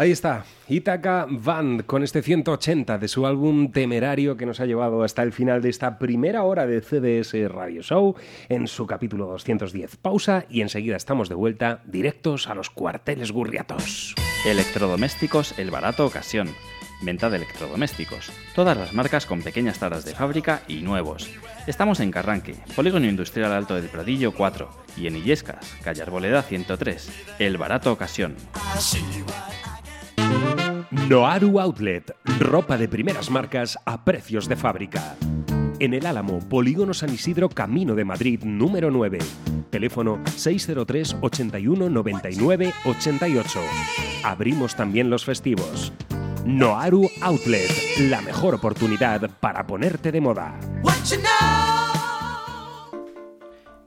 [0.00, 5.02] Ahí está, Ithaca Band con este 180 de su álbum Temerario que nos ha llevado
[5.02, 8.16] hasta el final de esta primera hora de CDS Radio Show
[8.48, 9.96] en su capítulo 210.
[9.96, 14.14] Pausa y enseguida estamos de vuelta directos a los cuarteles gurriatos.
[14.46, 16.48] Electrodomésticos El Barato Ocasión.
[17.02, 18.32] Venta de electrodomésticos.
[18.54, 21.30] Todas las marcas con pequeñas taras de fábrica y nuevos.
[21.66, 27.10] Estamos en Carranque, Polígono Industrial Alto del Pradillo 4 y en Illescas, calle Arboleda 103.
[27.38, 28.36] El Barato Ocasión.
[30.90, 35.14] Noaru Outlet, ropa de primeras marcas a precios de fábrica.
[35.78, 39.18] En el Álamo, Polígono San Isidro, Camino de Madrid, número 9.
[39.70, 43.60] Teléfono 603 81 99 88.
[44.24, 45.92] Abrimos también los festivos.
[46.44, 47.70] Noaru Outlet,
[48.08, 50.58] la mejor oportunidad para ponerte de moda.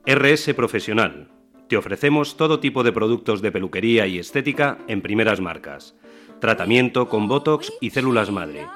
[0.06, 1.28] RS Profesional.
[1.68, 5.96] Te ofrecemos todo tipo de productos de peluquería y estética en primeras marcas.
[6.44, 8.68] Tratamiento con Botox y células madre.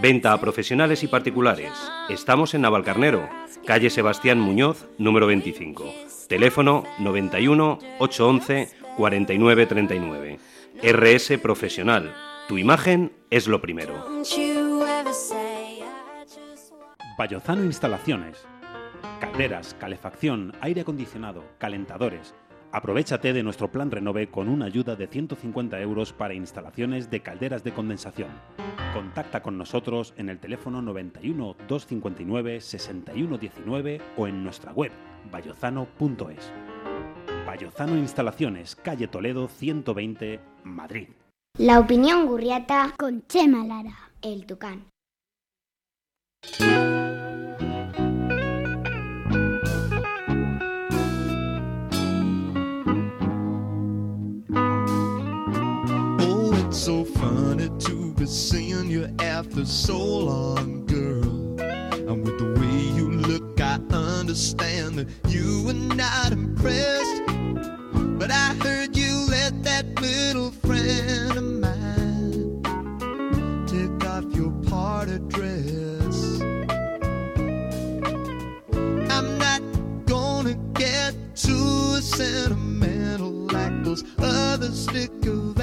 [0.00, 1.70] Venta a profesionales y particulares.
[2.08, 3.28] Estamos en Navalcarnero,
[3.66, 5.84] calle Sebastián Muñoz, número 25.
[6.28, 10.38] Teléfono 91 811 4939.
[10.82, 12.10] RS Profesional.
[12.48, 14.02] Tu imagen es lo primero.
[17.18, 18.38] Vallozano Instalaciones.
[19.20, 22.34] Calderas, calefacción, aire acondicionado, calentadores.
[22.72, 27.64] Aprovechate de nuestro plan Renove con una ayuda de 150 euros para instalaciones de calderas
[27.64, 28.30] de condensación.
[28.94, 34.92] Contacta con nosotros en el teléfono 91 259 6119 o en nuestra web
[35.32, 36.52] vallozano.es.
[37.44, 41.08] Vallozano Instalaciones, calle Toledo 120, Madrid.
[41.58, 44.84] La opinión gurriata con Chema Lara, el tucán.
[56.72, 61.60] So funny to be seeing you after so long, girl.
[61.60, 67.22] And with the way you look, I understand that you were not impressed.
[68.18, 72.62] But I heard you let that little friend of mine
[73.66, 76.40] take off your party dress.
[79.10, 79.62] I'm not
[80.06, 85.59] gonna get too sentimental like those other sticker valentines.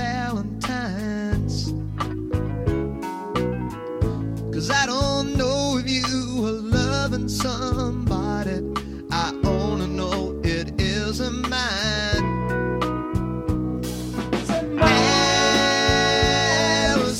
[7.47, 8.61] Somebody.
[9.11, 12.25] I only know it isn't mine.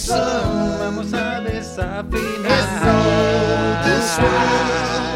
[0.10, 2.58] Vamos a desafinar.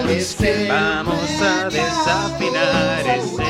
[0.09, 0.67] Ese.
[0.69, 3.43] Vamos a desafinar ese.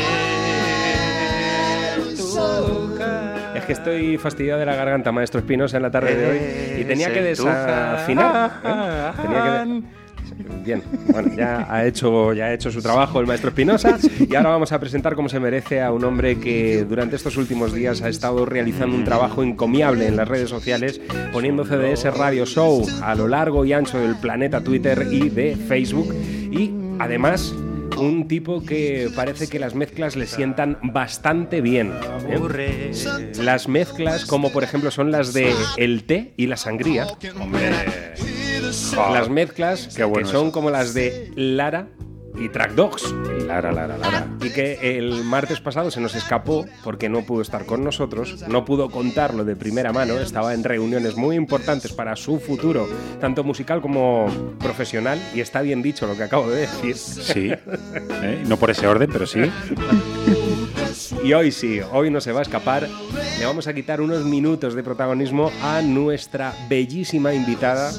[3.55, 6.85] Es que estoy fastidiado de la garganta, maestro Espinosa, en la tarde de hoy y
[6.85, 8.51] tenía que desafinar.
[8.63, 9.11] ¿eh?
[9.21, 9.83] Tenía que de-
[10.63, 14.49] Bien, bueno, ya ha hecho, ya ha hecho su trabajo el maestro Espinosa y ahora
[14.49, 18.09] vamos a presentar como se merece a un hombre que durante estos últimos días ha
[18.09, 21.01] estado realizando un trabajo encomiable en las redes sociales,
[21.31, 26.13] poniendo CDS Radio Show a lo largo y ancho del planeta Twitter y de Facebook
[26.51, 27.53] y además
[27.97, 31.93] un tipo que parece que las mezclas le sientan bastante bien.
[32.29, 32.91] ¿eh?
[33.39, 37.07] Las mezclas como por ejemplo son las de el té y la sangría.
[38.95, 40.51] Las mezclas Qué bueno que son eso.
[40.51, 41.87] como las de Lara
[42.39, 43.13] y Track Dogs.
[43.45, 44.27] Lara, Lara, Lara.
[44.41, 48.63] Y que el martes pasado se nos escapó porque no pudo estar con nosotros, no
[48.65, 52.87] pudo contarlo de primera mano, estaba en reuniones muy importantes para su futuro,
[53.19, 54.27] tanto musical como
[54.59, 56.95] profesional, y está bien dicho lo que acabo de decir.
[56.95, 57.51] Sí.
[57.51, 58.43] ¿eh?
[58.47, 59.41] No por ese orden, pero sí.
[61.23, 62.87] Y hoy sí, hoy no se va a escapar.
[63.39, 67.91] Le vamos a quitar unos minutos de protagonismo a nuestra bellísima invitada,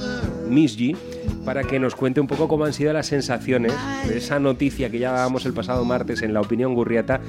[0.48, 0.96] Miss G,
[1.44, 3.72] para que nos cuente un poco cómo han sido las sensaciones
[4.08, 7.20] de esa noticia que ya dábamos el pasado martes en la opinión Gurriata,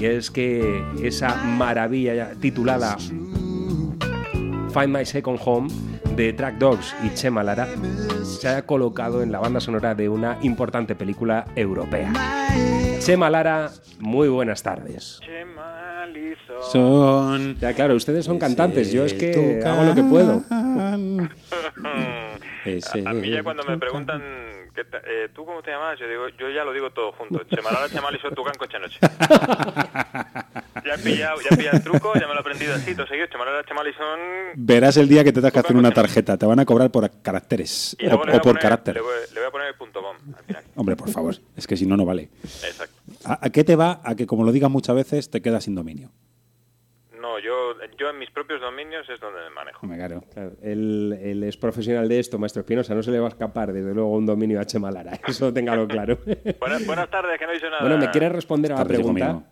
[0.00, 2.96] y es que esa maravilla titulada
[4.76, 5.70] Find My Second Home
[6.16, 7.66] de Track Dogs y Chema Lara
[8.22, 12.12] se haya colocado en la banda sonora de una importante película europea.
[12.98, 13.70] Chema Lara,
[14.00, 15.18] muy buenas tardes.
[16.60, 17.56] Son.
[17.58, 20.42] Ya, claro, ustedes son cantantes, yo es que hago lo que puedo.
[20.50, 20.92] A,
[23.06, 24.20] a mí ya cuando me preguntan
[24.76, 27.42] ¿qué ta- eh, tú cómo te llamas, yo digo, yo ya lo digo todo junto.
[27.50, 28.98] Chemalara, Chemaliso, Tucán, Coche Noche.
[30.84, 33.06] ya he pillado, ya he pillado el truco, ya me lo he aprendido así, todo
[33.06, 33.26] seguido.
[33.28, 34.20] Chemalara, Chemalison
[34.56, 36.36] Verás el día que te tengas que hacer una tarjeta.
[36.36, 38.94] Te van a cobrar por caracteres y o, por poner, carácter.
[38.94, 40.64] le, voy, le voy a poner el punto al final.
[40.76, 41.34] Hombre, por favor.
[41.56, 42.28] Es que si no, no vale.
[42.44, 42.94] Exacto.
[43.24, 44.00] ¿A, a qué te va?
[44.04, 46.10] A que, como lo digas muchas veces, te quedas sin dominio.
[47.26, 49.80] No, yo, yo en mis propios dominios es donde me manejo.
[49.82, 50.22] Hombre, claro.
[50.32, 53.72] Claro, él, él es profesional de esto, maestro Espinosa, no se le va a escapar
[53.72, 56.18] desde luego un dominio a Chema Lara, eso téngalo claro.
[56.60, 57.80] Buenas, buenas tardes, que no he dicho nada.
[57.82, 59.42] bueno, ¿me quieres responder a la pregunta?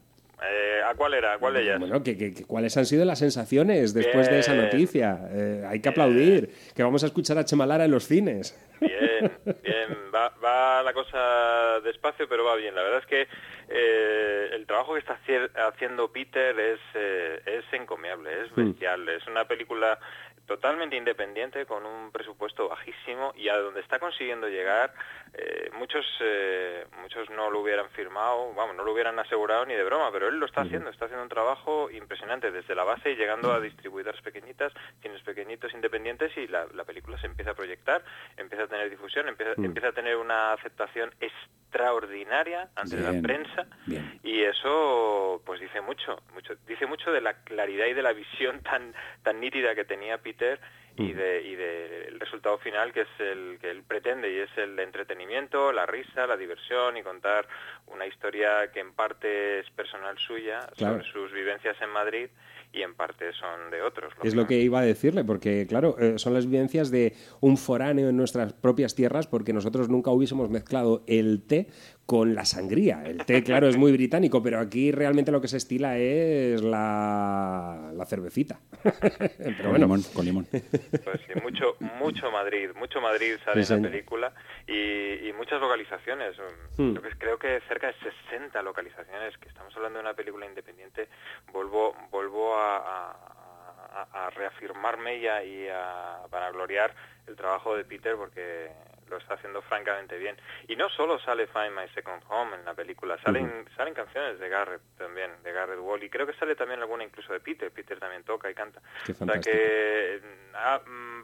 [0.40, 1.34] Eh, ¿A cuál era?
[1.34, 1.80] ¿A cuál de ellas?
[1.80, 4.64] Bueno, que, que- que ¿cuáles han sido las sensaciones después de esa Bien.
[4.66, 5.28] noticia?
[5.32, 8.54] Eh, hay que aplaudir, que vamos a escuchar a Chema Lara en los cines.
[8.86, 12.74] Bien, bien, va, va la cosa despacio, pero va bien.
[12.74, 13.28] La verdad es que
[13.68, 18.66] eh, el trabajo que está haci- haciendo Peter es, eh, es encomiable, es Mm.
[18.70, 19.08] bestial.
[19.08, 19.98] Es una película
[20.46, 24.92] totalmente independiente, con un presupuesto bajísimo y a donde está consiguiendo llegar,
[25.36, 29.82] eh, muchos eh, muchos no lo hubieran firmado, vamos, no lo hubieran asegurado ni de
[29.84, 33.16] broma, pero él lo está haciendo, está haciendo un trabajo impresionante desde la base y
[33.16, 34.72] llegando a distribuidoras pequeñitas,
[35.02, 38.02] cines pequeñitos independientes y la, la película se empieza a proyectar,
[38.36, 39.64] empieza a tener difusión, empieza, Mm.
[39.66, 44.20] empieza a tener una aceptación extraordinaria ante la prensa bien.
[44.22, 48.60] y eso pues dice mucho, mucho dice mucho de la claridad y de la visión
[48.62, 50.60] tan tan nítida que tenía Peter
[50.96, 54.76] y de y del resultado final que es el que él pretende y es el
[54.76, 57.46] de entretenimiento, la risa, la diversión y contar
[57.86, 61.02] una historia que en parte es personal suya Claro.
[61.02, 62.28] sobre sus vivencias en Madrid
[62.72, 64.12] y en parte son de otros.
[64.24, 68.08] Es lo que iba a decirle, porque claro, eh, son las vivencias de un foráneo
[68.08, 71.68] en nuestras propias tierras, porque nosotros nunca hubiésemos mezclado el té
[72.06, 73.02] con la sangría.
[73.04, 77.90] El té, claro, es muy británico, pero aquí realmente lo que se estila es la,
[77.94, 78.58] la cervecita.
[78.82, 80.46] pero Con limón, con limón.
[80.50, 84.32] Pues sí, mucho, mucho Madrid, mucho Madrid sale Sí, en la película
[84.66, 86.36] y, y muchas localizaciones.
[86.76, 86.92] Hmm.
[86.94, 87.94] Creo, que, creo que cerca de
[88.30, 91.08] 60 localizaciones, que estamos hablando de una película independiente.
[91.52, 92.76] Vuelvo, vuelvo a,
[93.12, 96.92] a- reafirmarme y a, y a vanagloriar
[97.28, 98.68] el trabajo de Peter porque
[99.08, 100.36] lo está haciendo francamente bien.
[100.68, 104.48] Y no solo sale Find My Second Home en la película, salen, salen canciones de
[104.48, 107.98] Garrett también, de Garrett Wall, y creo que sale también alguna incluso de Peter, Peter
[107.98, 108.80] también toca y canta.
[109.04, 110.20] Qué o sea que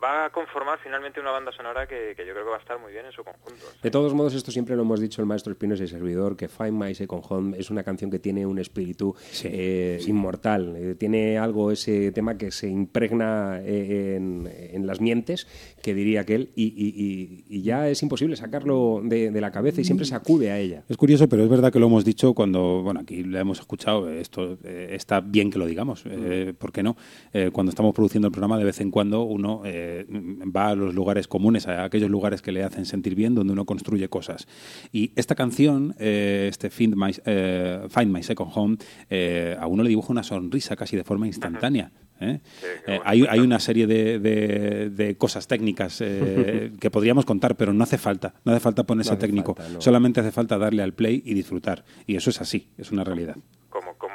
[0.03, 2.79] va a conformar finalmente una banda sonora que, que yo creo que va a estar
[2.81, 3.65] muy bien en su conjunto.
[3.83, 6.73] De todos modos, esto siempre lo hemos dicho el maestro Espinosa y servidor, que Find
[6.73, 10.75] My Second Home es una canción que tiene un espíritu eh, inmortal.
[10.77, 15.47] Eh, tiene algo, ese tema que se impregna eh, en, en las mientes,
[15.83, 19.81] que diría aquel, y, y- y- y ya es imposible sacarlo de, de la cabeza
[19.81, 20.83] y siempre se acude a ella.
[20.89, 24.09] Es curioso, pero es verdad que lo hemos dicho cuando, bueno, aquí lo hemos escuchado,
[24.11, 26.97] esto eh, está bien que lo digamos, eh, ¿por qué no?
[27.33, 30.95] Eh, cuando estamos produciendo el programa, de vez en cuando uno eh, va a los
[30.95, 34.47] lugares comunes, a aquellos lugares que le hacen sentir bien, donde uno construye cosas.
[34.93, 38.77] Y esta canción, eh, este Find My, eh, Find My Second Home,
[39.09, 41.93] eh, a uno le dibuja una sonrisa casi de forma instantánea.
[42.21, 42.41] ¿eh?
[42.87, 47.73] Eh, hay, hay una serie de, de- de cosas técnicas eh, que podríamos contar, pero
[47.73, 48.35] no hace falta.
[48.45, 49.55] No hace falta ponerse No hace técnico.
[49.55, 49.81] falta, no.
[49.81, 51.85] Solamente hace falta darle al play y disfrutar.
[52.07, 53.37] Y eso es así, es una realidad.
[53.71, 54.10] Como, como,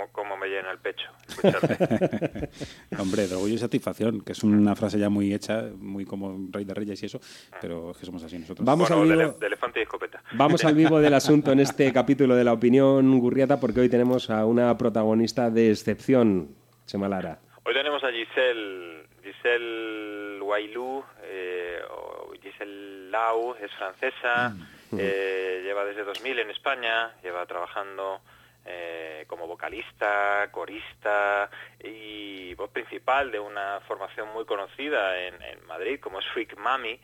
[0.76, 1.10] el pecho.
[3.00, 6.66] Hombre, de orgullo y satisfacción, que es una frase ya muy hecha, muy como Rey
[6.66, 7.20] de Reyes y eso,
[7.62, 8.66] pero es que somos así nosotros.
[8.66, 9.38] Vamos Bueno, al vivo.
[9.40, 10.22] de elefante y escopeta.
[10.34, 14.30] Vamos al vivo del asunto en este capítulo de la opinión Gurriata, porque hoy tenemos
[14.30, 16.50] a una protagonista de excepción,
[16.86, 17.40] Chema Lara.
[17.64, 24.56] Hoy tenemos a Giselle, Giselle Wailou, eh, o Giselle Lau, es francesa,
[24.98, 28.20] eh, lleva desde 2000 en España, lleva trabajando
[28.66, 31.49] eh, como vocalista, corista
[31.84, 36.99] y voz principal de una formación muy conocida en, en Madrid como es Freak Mami,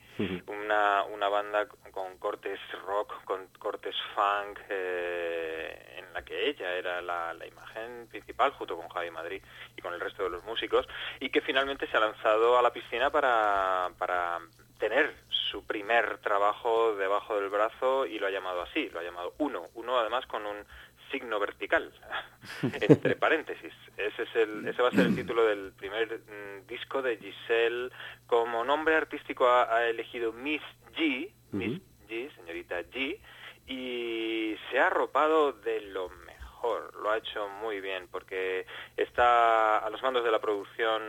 [0.47, 7.01] una, una banda con cortes rock, con cortes funk, eh, en la que ella era
[7.01, 9.41] la, la imagen principal junto con Javi Madrid
[9.75, 10.87] y con el resto de los músicos,
[11.19, 14.39] y que finalmente se ha lanzado a la piscina para, para
[14.79, 19.33] tener su primer trabajo debajo del brazo y lo ha llamado así, lo ha llamado
[19.37, 20.65] Uno, Uno además con un
[21.11, 21.91] signo vertical,
[22.63, 23.73] entre paréntesis.
[23.97, 27.91] Ese, es el, ese va a ser el título del primer mm, disco de Giselle.
[28.27, 30.61] Como nombre artístico ha, ha elegido Miss
[30.95, 33.19] G, Miss G, señorita G,
[33.67, 36.93] y se ha arropado de lo mejor.
[36.95, 41.01] Lo ha hecho muy bien porque está a los mandos de la producción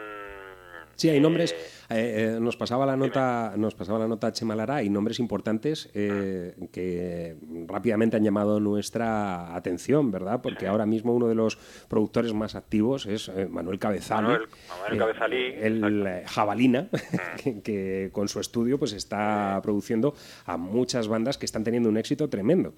[0.97, 1.53] Sí, hay nombres.
[1.91, 5.91] eh, eh, nos pasaba la nota, nos pasaba la nota Chema Lara, hay nombres importantes
[5.95, 7.37] eh, que
[7.67, 10.41] rápidamente han llamado nuestra atención, ¿verdad?
[10.43, 11.57] Porque ahora mismo uno de los
[11.89, 14.25] productores más activos es eh, Manuel Cabezal.
[14.25, 14.49] Manuel-
[14.81, 16.89] Manuel Cabezalí, el eh, Jabalina,
[17.43, 20.15] que, que con su estudio pues está produciendo
[20.47, 22.73] a muchas bandas que están teniendo un éxito tremendo.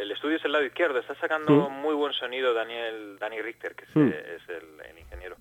[0.00, 1.82] El estudio es el lado izquierdo, está sacando Mm.
[1.82, 4.08] muy buen sonido Daniel Dani Richter, que es, Mm.
[4.08, 5.36] eh, es el, el ingeniero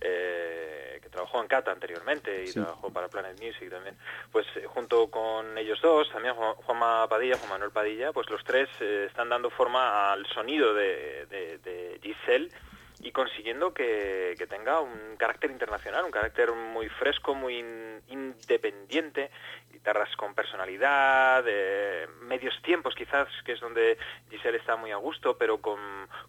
[0.00, 0.83] eh,
[1.14, 2.60] trabajó en Cata anteriormente y Sí.
[2.60, 3.96] trabajó para Planet Music también.
[4.30, 8.44] Pues eh, junto con ellos dos, también Juan- Juanma Padilla, Juan Manuel Padilla, pues los
[8.44, 12.48] tres eh, están dando forma al sonido de, de- de Giselle
[13.00, 19.30] y consiguiendo que, que tenga un carácter internacional, un carácter muy fresco, muy in- independiente,
[19.72, 23.98] guitarras con personalidad, eh, medios tiempos quizás, que es donde
[24.30, 25.78] Giselle está muy a gusto, pero con,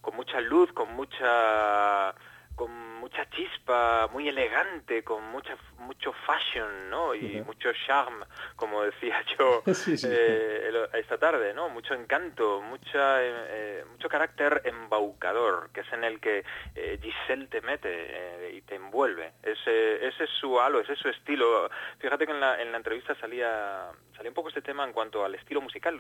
[0.02, 2.14] con mucha luz, con mucha
[2.56, 7.14] con mucha chispa, muy elegante, con mucha mucho fashion, ¿no?
[7.14, 8.26] Y mucho charme,
[8.56, 10.08] como decía yo Sí, sí.
[10.10, 11.70] eh, el- esta tarde, ¿no?
[11.70, 16.44] Mucho encanto, mucha, eh, eh, mucho carácter embaucador, que es en el que
[16.76, 19.34] eh, Giselle te mete eh, y te envuelve.
[19.44, 21.70] Ese, ese es su halo, ese es su estilo.
[22.00, 25.24] Fíjate que en la, en la entrevista salía, salía un poco este tema en cuanto
[25.24, 25.98] al estilo musical.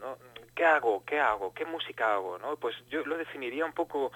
[0.00, 0.18] ¿no?
[0.56, 1.04] ¿Qué hago?
[1.04, 1.54] ¿Qué hago?
[1.54, 2.38] ¿Qué música hago?
[2.38, 2.56] ¿no?
[2.56, 4.10] Pues yo lo definiría un poco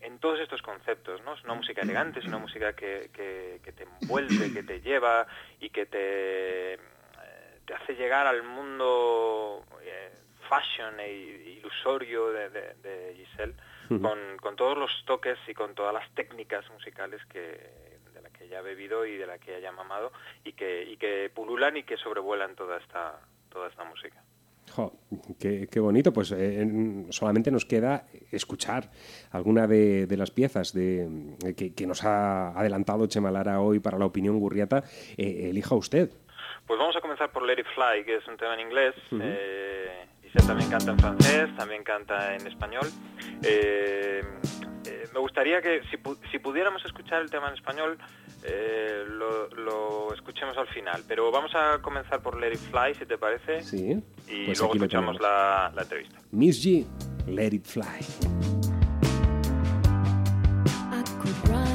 [0.00, 1.34] en todos estos conceptos, ¿no?
[1.34, 5.26] Es una música elegante, es una música que, que, que te envuelve, que te lleva
[5.60, 6.78] y que te, eh,
[7.66, 10.10] te hace llegar al mundo eh,
[10.48, 13.54] fashion e ilusorio de, de- de Giselle
[14.00, 17.40] con, con todos los toques y con todas las técnicas musicales que
[18.12, 20.12] de la que ella ha bebido y de la que ella ha mamado
[20.44, 23.20] y que, y que pululan y que sobrevuelan toda esta,
[23.50, 24.22] toda esta música.
[24.70, 24.92] Jo,
[25.38, 26.12] qué, qué bonito.
[26.12, 28.90] Pues eh, en- solamente nos queda escuchar
[29.30, 31.08] alguna de, de las piezas de,
[31.56, 34.84] que, que nos ha adelantado Chema Lara hoy para la opinión gurriata.
[35.16, 36.10] Eh, elija usted.
[36.66, 38.94] Pues vamos a comenzar por Let It Fly, que es un tema en inglés.
[39.10, 39.20] Ujú.
[39.24, 42.86] Eh, Giselle también canta en francés, también canta en español.
[43.42, 44.20] Eh,
[44.86, 45.96] eh, me gustaría que si,
[46.30, 47.98] si pudiéramos escuchar el tema en español,
[48.44, 51.02] eh, lo, lo escuchemos al final.
[51.06, 53.62] Pero vamos a comenzar por Let It Fly, si te parece.
[53.62, 54.02] Sí.
[54.28, 56.18] Y Pues luego escuchamos la, la entrevista.
[56.32, 56.86] Miss G,
[57.26, 57.84] Let It Fly.
[60.92, 61.69] I could write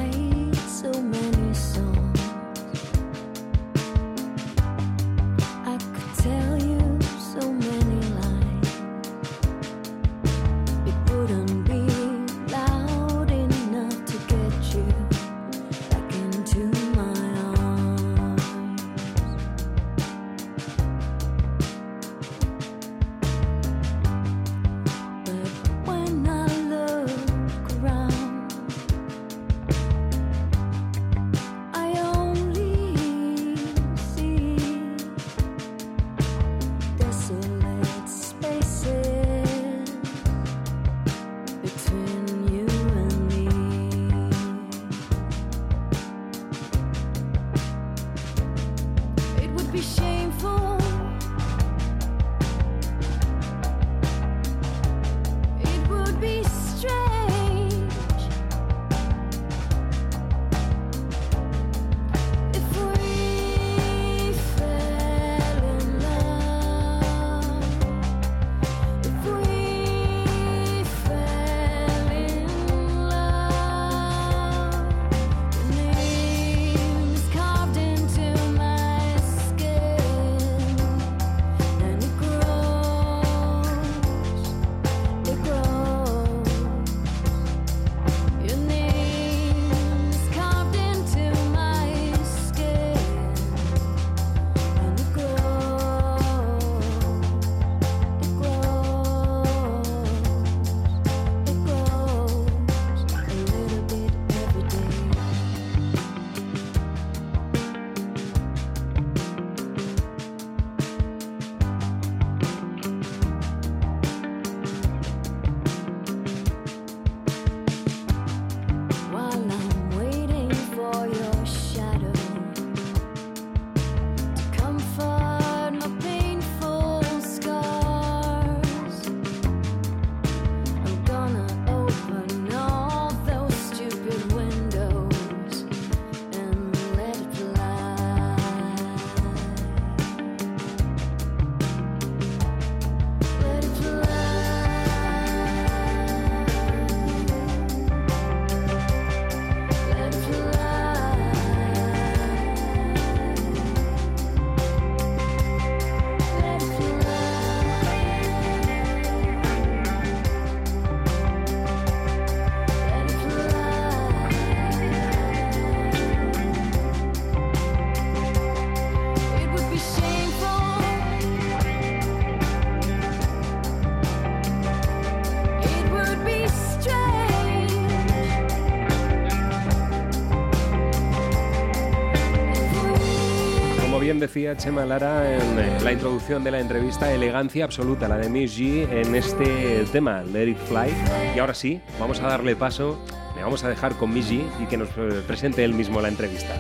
[184.28, 188.58] decía Chema Lara en eh, la introducción de la entrevista, elegancia absoluta, la de Miss
[188.58, 190.92] G en este tema, Let It Fly.
[191.36, 193.00] Y ahora sí, vamos a darle paso,
[193.36, 196.08] le vamos a dejar con Miss G y que nos eh, presente él mismo la
[196.08, 196.56] entrevista.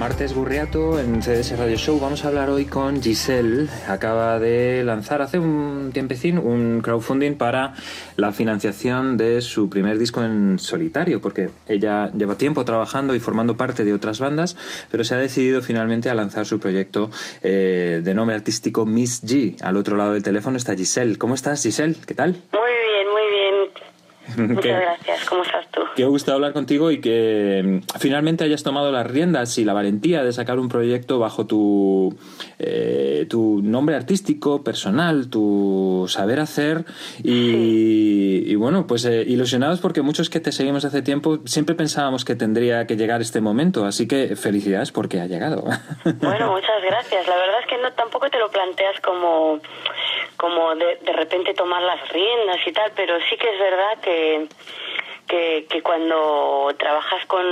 [0.00, 2.00] Martes Gurriato en CDS Radio Show.
[2.00, 3.68] Vamos a hablar hoy con Giselle.
[3.86, 7.74] Acaba de lanzar hace un tiempecín un crowdfunding para
[8.16, 13.56] la financiación de su primer disco en solitario, porque ella lleva tiempo trabajando y formando
[13.56, 14.56] parte de otras bandas,
[14.90, 17.10] pero se ha decidido finalmente a lanzar su proyecto
[17.42, 19.56] eh, de nombre artístico Miss G.
[19.62, 21.16] Al otro lado del teléfono está Giselle.
[21.18, 21.96] ¿Cómo estás, Giselle?
[22.06, 22.36] ¿Qué tal?
[22.52, 22.69] Muy.
[24.36, 25.24] Muchas gracias.
[25.28, 25.80] ¿Cómo estás tú?
[25.96, 30.22] Qué gusto hablar contigo y que mm, finalmente hayas tomado las riendas y la valentía
[30.22, 32.16] de sacar un proyecto bajo tu,
[32.58, 36.84] eh, tu nombre artístico, personal, tu saber hacer
[37.22, 42.24] y, y bueno, pues eh, ilusionados porque muchos que te seguimos hace tiempo siempre pensábamos
[42.24, 45.64] que tendría que llegar este momento, así que felicidades porque ha llegado.
[46.20, 47.26] Bueno, muchas gracias.
[47.26, 49.60] La verdad es que no tampoco te lo planteas como
[50.40, 54.48] como de, de repente tomar las riendas y tal, pero sí que es verdad que
[55.28, 57.44] que, que cuando trabajas con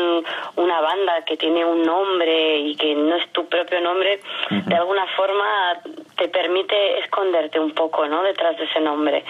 [0.56, 4.20] una banda que tiene un nombre y que no es tu propio nombre,
[4.50, 5.78] de alguna forma
[6.18, 8.22] te permite esconderte un poco, ¿no?
[8.22, 9.24] Detrás de ese nombre.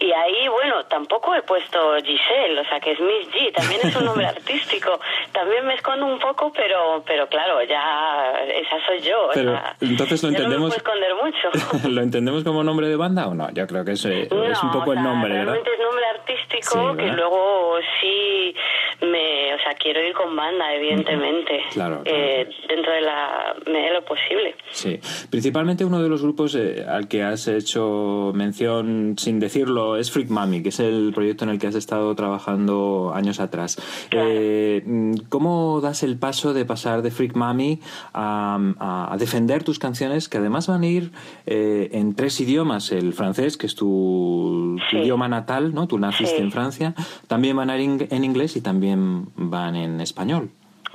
[0.00, 3.94] Y ahí, bueno, tampoco he puesto Giselle, o sea, que es Miss G, también es
[3.96, 4.98] un nombre artístico.
[5.32, 9.26] También me escondo un poco, pero pero claro, ya esa soy yo.
[9.26, 11.88] o Pero sea, entonces lo ya no me entendemos, puedo esconder mucho.
[11.88, 13.48] ¿lo entendemos como nombre de banda o no?
[13.52, 15.44] Yo creo que es, eh, es un No, poco o el sea, nombre, ¿verdad?
[15.54, 18.54] Realmente es nombre artístico Sí, que luego sí
[19.02, 23.94] me, o sea, quiero ir con banda, evidentemente, Claro, eh, dentro de la medida de
[23.94, 24.54] lo posible.
[24.70, 24.98] Sí,
[25.30, 30.30] principalmente uno de los grupos eh, al que has hecho mención sin decirlo es Freak
[30.30, 33.78] Mami, que es el proyecto en el que has estado trabajando años atrás.
[34.10, 37.80] Eh, mm, ¿Cómo das el paso de pasar de Freak Mami
[38.12, 41.12] a, defender tus canciones que además van a ir
[41.46, 42.90] eh, en tres idiomas?
[42.90, 45.86] El francés, que es tu, tu idioma natal, ¿no?
[45.86, 46.42] Tú naciste Sí.
[46.42, 46.94] en Francia.
[47.28, 50.50] También van a ir en inglés y también van en español.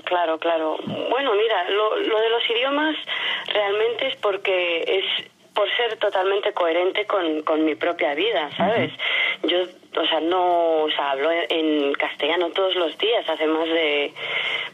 [0.10, 0.76] Claro, claro.
[1.12, 2.96] Bueno, mira, lo, lo de los idiomas
[3.54, 5.06] realmente es porque es
[5.54, 8.92] por ser totalmente coherente con, con mi propia vida, ¿sabes?
[9.44, 9.60] Yo,
[10.02, 14.12] o sea, no, o sea, hablo en castellano todos los días, hace más de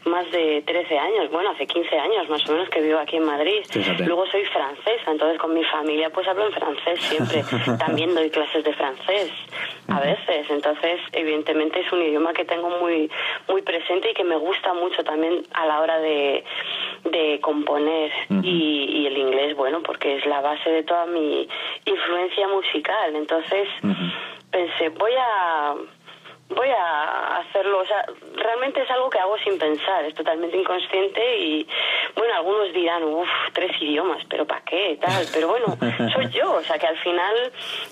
[0.06, 3.24] más de 13 años, bueno, hace 15 años más o menos que vivo aquí en
[3.24, 3.62] Madrid.
[3.68, 4.04] Fíjate.
[4.04, 7.44] Luego soy francesa, entonces con mi familia pues hablo en francés siempre.
[7.78, 9.32] También doy clases de francés
[9.88, 13.10] a veces, entonces evidentemente es un idioma que tengo muy
[13.48, 16.44] muy presente y que me gusta mucho también a la hora de,
[17.04, 18.10] de componer
[18.42, 21.48] y, y el inglés, bueno, porque es la base de toda mi
[21.84, 23.14] influencia musical.
[23.14, 23.68] Entonces
[24.50, 25.74] pensé, voy a
[26.48, 28.04] voy a hacerlo, o sea,
[28.36, 31.66] realmente es algo que hago sin pensar, es totalmente inconsciente y,
[32.16, 34.98] bueno, algunos dirán, uff, tres idiomas, pero ¿para qué?
[35.00, 35.76] Tal, pero bueno,
[36.14, 37.34] soy yo, o sea, que al final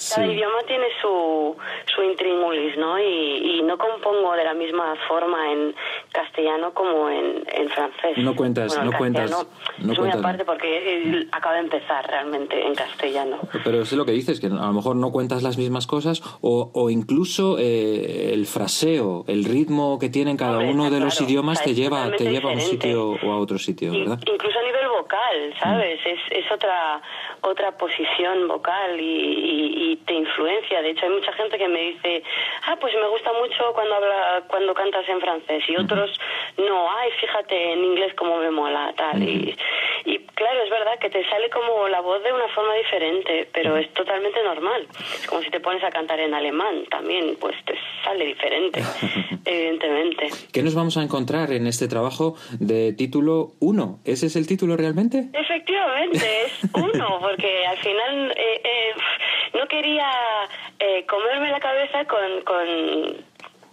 [0.08, 0.32] cada Sí.
[0.32, 1.56] idioma tiene su,
[1.94, 2.98] su intríngulis, ¿no?
[3.00, 5.74] Y, y no compongo de la misma forma en
[6.12, 8.16] castellano como en, en francés.
[8.18, 9.30] No cuentas, Bueno, no cuentas,
[9.78, 10.20] no es cuentas.
[10.20, 13.40] aparte porque acaba de empezar realmente en castellano.
[13.64, 16.70] Pero es lo que dices, que a lo mejor no cuentas las mismas cosas o,
[16.72, 21.30] o incluso eh, el fraseo, el ritmo que tienen cada Hombre, uno de los claro,
[21.30, 24.18] idiomas o sea, te lleva, te lleva a un sitio o a otro sitio, ¿verdad?
[24.26, 26.00] incluso a nivel vocal, ¿sabes?
[26.04, 26.08] Mm.
[26.08, 27.00] Es, es otra
[27.42, 30.80] otra posición vocal y, y- y te influencia.
[30.80, 32.22] De hecho, hay mucha gente que me dice,
[32.66, 36.18] ah, pues me gusta mucho cuando habla, cuando cantas en francés y otros
[36.56, 39.22] no, ay, fíjate en inglés cómo me mola, tal.
[39.22, 39.54] Y,
[40.06, 43.76] y claro, es verdad que te sale como la voz de una forma diferente, pero
[43.76, 44.86] es totalmente normal.
[45.14, 48.82] Es como si te pones a cantar en alemán también, pues te sale diferente,
[49.44, 50.28] evidentemente.
[50.52, 54.00] ¿Qué nos vamos a encontrar en este trabajo de título 1?
[54.04, 55.28] ¿Ese es el título realmente?
[55.32, 58.92] Efectivamente, es uno, porque al final eh, eh,
[59.54, 60.10] no quería
[60.78, 63.24] eh, comerme la cabeza con, con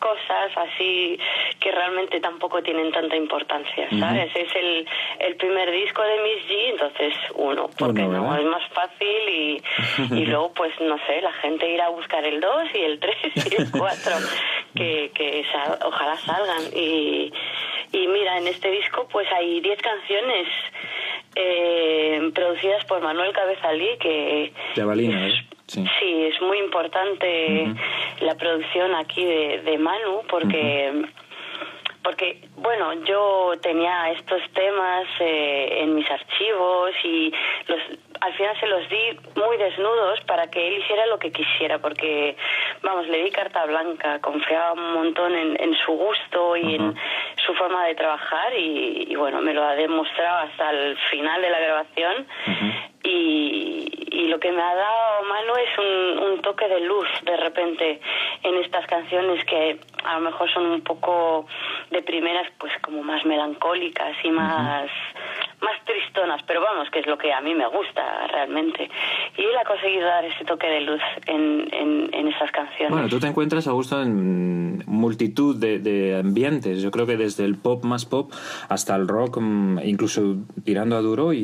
[0.01, 1.17] cosas así
[1.59, 3.87] que realmente tampoco tienen tanta importancia.
[3.99, 4.31] ¿sabes?
[4.35, 4.87] Es el,
[5.19, 9.63] el primer disco de Miss G, entonces uno, porque Uno, no, es más fácil y,
[10.11, 13.15] y luego pues no sé, la gente irá a buscar el 2 y el 3
[13.51, 14.11] y el 4,
[14.75, 15.45] que, que
[15.85, 16.63] ojalá salgan.
[16.75, 17.31] Y,
[17.93, 20.47] y mira, en este disco pues hay 10 canciones
[21.35, 25.33] eh, producidas por Manuel Cabezalí, que Jabalina, ¿eh?
[25.71, 25.85] Sí.
[25.99, 27.73] sí, es muy importante
[28.19, 31.05] la producción aquí de, de Manu, porque...
[32.03, 37.31] Porque, bueno, yo tenía estos temas eh, en mis archivos y
[37.67, 37.79] los
[38.21, 42.37] al final se los di muy desnudos para que él hiciera lo que quisiera, porque,
[42.83, 46.95] vamos, le di carta blanca, confiaba un montón en, en su gusto y en
[47.45, 51.49] su forma de trabajar y, y, bueno, me lo ha demostrado hasta el final de
[51.49, 52.27] la grabación.
[53.03, 57.35] Y, y lo que me ha dado Manu es un, un toque de luz de
[57.37, 57.99] repente
[58.43, 61.45] en estas canciones que a lo mejor son un poco
[61.89, 64.89] de primeras pues como más melancólicas y más
[65.61, 68.89] más tristonas, pero vamos, que es lo que a mí me gusta realmente.
[69.37, 72.89] Y él ha conseguido dar ese toque de luz en, en, en esas canciones.
[72.89, 76.81] Bueno, tú te encuentras a gusto en multitud de, de ambientes.
[76.81, 78.31] Yo creo que desde el pop más pop
[78.69, 81.37] hasta el rock, mm, incluso tirando a duro y,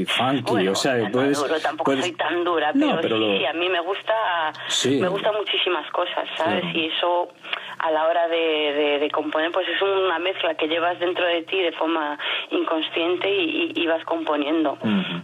[0.00, 0.42] y funky.
[0.50, 3.38] Bueno, o sea, no, puedes, duro, tampoco puedes- soy tan dura, No, pero, sí, lo-
[3.38, 4.98] sí, a mí me gusta, Sí.
[5.00, 6.62] me gustan muchísimas cosas, ¿sabes?
[6.62, 6.78] Claro.
[6.78, 7.28] Y eso
[7.78, 11.42] a la hora de, de- de componer, pues es una mezcla que llevas dentro de
[11.42, 12.18] ti de forma
[12.50, 14.78] inconsciente y, y- y vas componiendo.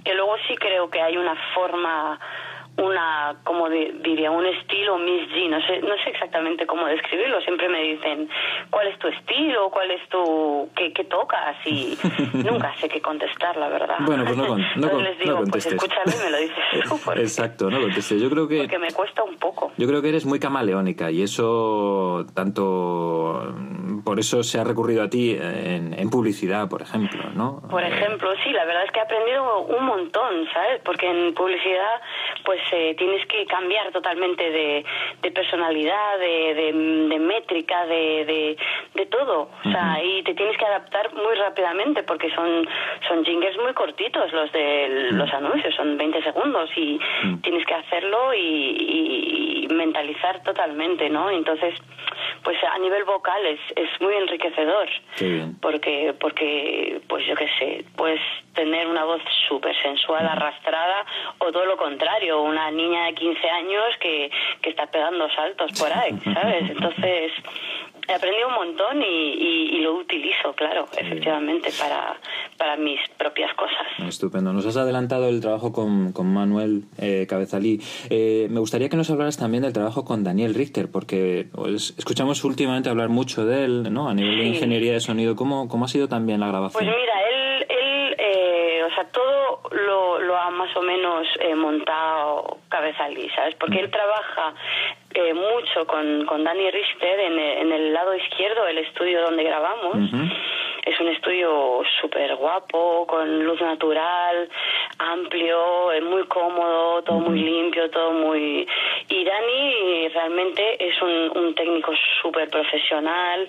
[0.05, 2.19] Que luego sí creo que hay una forma
[2.79, 7.41] una, como di- diría, un estilo Miss G, no sé, no sé exactamente cómo describirlo,
[7.43, 8.29] siempre me dicen
[8.71, 11.99] cuál es tu estilo, cuál es tu, qué, qué tocas y
[12.33, 13.97] nunca sé qué contestar, la verdad.
[14.01, 15.73] Bueno, pues no, con- no, Entonces les no digo, pues contestes.
[15.75, 18.21] escúchame y me lo dices tú, porque, Exacto, no contestes.
[18.23, 19.73] Yo creo que porque me cuesta un poco.
[19.77, 23.55] Yo creo que eres muy camaleónica y eso tanto
[24.05, 27.63] por eso se ha recurrido a ti en, en publicidad, por ejemplo, ¿no?
[27.71, 30.81] Por ejemplo, sí, la verdad es que he aprendido un montón, ¿sabes?
[30.85, 32.01] Porque en publicidad,
[32.45, 34.85] pues eh, tienes que cambiar totalmente de,
[35.23, 36.73] de personalidad, de, de,
[37.09, 38.57] de métrica, de,
[38.95, 39.51] de, todo.
[39.65, 42.67] O sea, y te tienes que adaptar muy rápidamente porque son,
[43.09, 46.99] son jingles muy cortitos los de los anuncios, son 20 segundos y
[47.43, 51.31] tienes que hacerlo y, y- y mentalizar totalmente, ¿no?
[51.31, 51.75] Entonces,
[52.43, 54.89] pues a nivel vocal es, es muy enriquecedor
[55.21, 55.57] bien.
[55.61, 58.21] porque porque pues yo qué sé puedes
[58.55, 61.05] tener una voz súper sensual arrastrada
[61.39, 65.93] o todo lo contrario una niña de 15 años que, que está pegando saltos por
[65.93, 67.33] ahí sabes entonces
[68.09, 72.17] he aprendido un montón y, y- y lo utilizo claro efectivamente para
[72.59, 73.77] para mis propias cosas
[74.07, 74.53] Estupendo.
[74.53, 77.81] Nos has adelantado el trabajo con, con Manuel eh, Cabezalí.
[78.11, 82.45] Eh, me gustaría que nos hablaras también del trabajo con Daniel Richter, porque pues, escuchamos
[82.45, 84.09] últimamente hablar mucho de él, ¿no?
[84.09, 85.35] A nivel de ingeniería de sonido.
[85.37, 86.87] ¿Cómo, cómo ha sido también la Pues grabación?
[86.87, 92.59] mira, él, él eh, o sea, todo lo, lo ha más o menos eh, montado
[92.73, 93.55] Cabezalí, ¿sabes?
[93.57, 94.55] Porque él trabaja
[95.15, 99.45] eh, mucho con, con Dani Richter en, el- en el lado izquierdo, el estudio donde
[99.45, 99.97] grabamos.
[100.85, 104.49] Es un estudio súper guapo, con luz natural,
[104.99, 108.67] amplio, eh, muy cómodo, todo muy limpio, todo muy...
[109.09, 113.49] Y Dani realmente es un, un técnico súper profesional,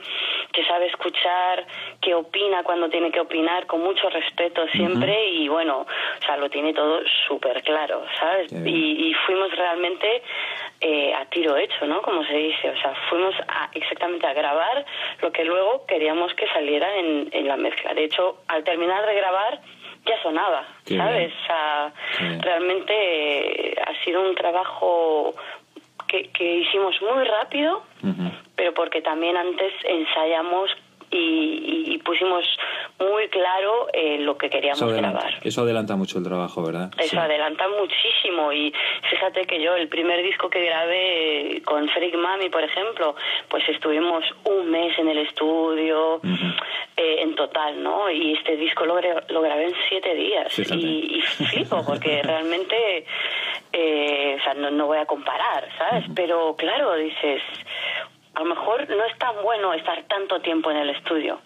[0.52, 1.66] que sabe escuchar,
[2.02, 6.50] que opina cuando tiene que opinar, con mucho respeto siempre, y bueno, o sea, lo
[6.50, 8.52] tiene todo súper claro, ¿sabes?
[8.70, 10.22] Y, y fuimos realmente
[10.82, 12.02] eh, a tiro hecho, ¿no?
[12.02, 14.86] Como se dice, o sea, fuimos a- exactamente a grabar
[15.22, 17.94] lo que luego queríamos que saliera en, en la mezcla.
[17.94, 19.60] De hecho, al terminar de grabar,
[20.06, 21.32] ya sonaba, Qué ¿sabes?
[21.44, 21.94] O sea,
[22.42, 22.94] realmente
[23.72, 25.34] eh, ha sido un trabajo
[26.08, 27.84] que, que hicimos muy rápido,
[28.56, 30.70] pero porque también antes ensayamos
[31.14, 32.44] y, y- pusimos
[33.00, 35.40] muy claro eh, lo que queríamos Eso adelanta, grabar.
[35.44, 36.92] eso adelanta mucho el trabajo, ¿verdad?
[36.98, 37.18] Eso Sí.
[37.18, 38.74] adelanta muchísimo y
[39.10, 43.16] fíjate que yo el primer disco que grabé con Freak Mami, por ejemplo,
[43.48, 46.20] pues estuvimos un mes en el estudio
[46.98, 48.10] eh, en total, ¿no?
[48.10, 49.00] Y este disco lo,
[49.30, 50.76] lo grabé en siete días Fíjate.
[50.82, 53.06] y, y flipo porque realmente,
[53.72, 56.06] eh, o sea, no, no voy a comparar, ¿sabes?
[56.16, 57.42] Pero claro, dices,
[58.36, 61.40] a lo mejor no es tan bueno estar tanto tiempo en el estudio.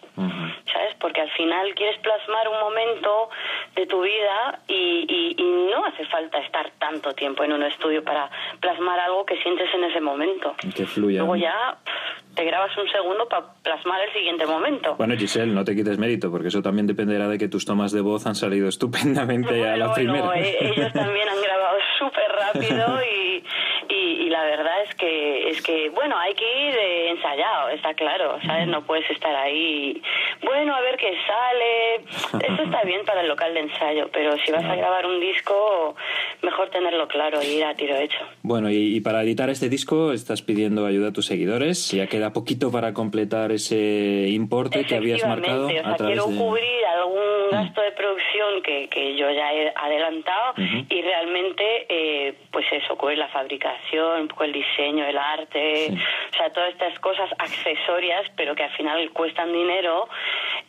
[0.74, 0.96] ¿sabes?
[1.00, 3.30] Porque al final quieres plasmar un momento
[3.76, 8.04] de tu vida y, y- y no hace falta estar tanto tiempo en un estudio
[8.04, 10.56] para plasmar algo que sientes en ese momento.
[10.76, 11.20] Que fluya.
[11.20, 14.96] Luego ya pff, te grabas un segundo para plasmar el siguiente momento.
[14.96, 18.02] Bueno, Giselle, no te quites mérito, porque eso también dependerá de que tus tomas de
[18.02, 20.26] voz han salido estupendamente a la primera.
[20.26, 23.44] Bueno, eh, ellos también han grabado súper rápido y,
[23.90, 23.96] y,
[24.26, 28.40] y la verdad es que es que bueno hay que ir eh, ensayado, está claro,
[28.46, 28.68] ¿sabes?
[28.68, 30.02] No puedes estar ahí.
[30.44, 32.46] Bueno, a ver qué sale.
[32.46, 35.96] Eso está bien para el local de ensayo, pero si vas a grabar un disco,
[36.42, 38.20] mejor tenerlo claro y ir a tiro hecho.
[38.44, 41.92] Bueno, y, y para editar este disco estás pidiendo ayuda a tus seguidores.
[41.92, 46.16] Ya queda poquito para completar ese importe que habías marcado Efectivamente, o sea, a través
[46.16, 46.38] quiero de...
[46.38, 52.66] Cubrir algún gasto de producción que, que yo ya he adelantado y realmente, eh, pues
[52.72, 55.94] eso, cubrir la fabricación, un poco el diseño, el arte,
[56.32, 60.08] o sea, todas estas cosas accesorias, pero que al final cuestan dinero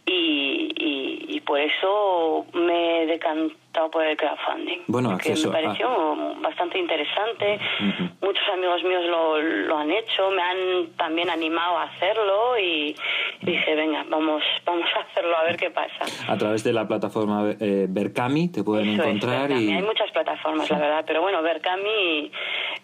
[0.07, 3.07] y, y, y por eso me he
[3.69, 4.79] decantado por el crowdfunding.
[4.87, 5.89] Bueno, acceso me pareció
[6.41, 7.59] bastante interesante.
[7.81, 8.27] Ujú.
[8.27, 12.95] Muchos amigos míos lo, lo han hecho, me han también animado a hacerlo y
[13.43, 16.05] dije, venga, vamos, vamos a hacerlo a ver qué pasa.
[16.33, 19.65] A través de la plataforma eh, Berkami te pueden Eso es, encontrar Berkami.
[19.65, 22.31] y Hay muchas plataformas, la verdad, pero bueno, Berkami,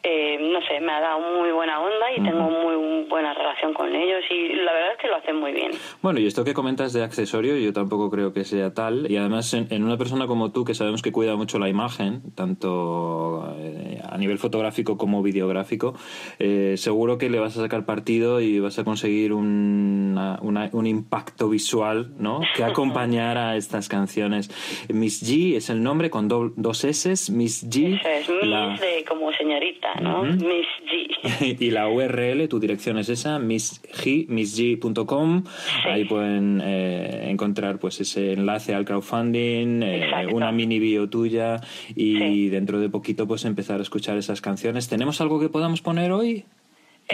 [0.03, 3.95] eh, no sé, me ha dado muy buena onda y tengo muy buena relación con
[3.95, 5.73] ellos y la verdad es que lo hacen muy bien.
[6.03, 9.11] Bueno, y esto que comentas de accesorio, yo tampoco creo que sea tal.
[9.11, 12.23] Y además, en, en una persona como tú, que sabemos que cuida mucho la imagen,
[12.35, 15.95] tanto eh, a nivel fotográfico como videográfico,
[16.39, 20.87] eh, seguro que le vas a sacar partido y vas a conseguir una- una- un
[20.87, 22.41] impacto visual, ¿no?
[22.57, 24.51] Que acompañara a estas canciones.
[24.93, 28.01] Miss G es el nombre con do- dos S, Miss G.
[28.01, 30.23] Eso es, Miss la- de como señorita, ¿no?
[30.25, 31.57] Miss G.
[31.61, 33.81] y la URL, tu dirección es esa, missg,
[34.29, 35.45] missg.com.
[35.87, 41.61] Ahí pueden eh, encontrar pues ese enlace al crowdfunding, eh, una mini bio tuya
[41.95, 44.89] y dentro de poquito pues empezar a escuchar esas canciones.
[44.89, 46.45] ¿Tenemos algo que podamos poner hoy?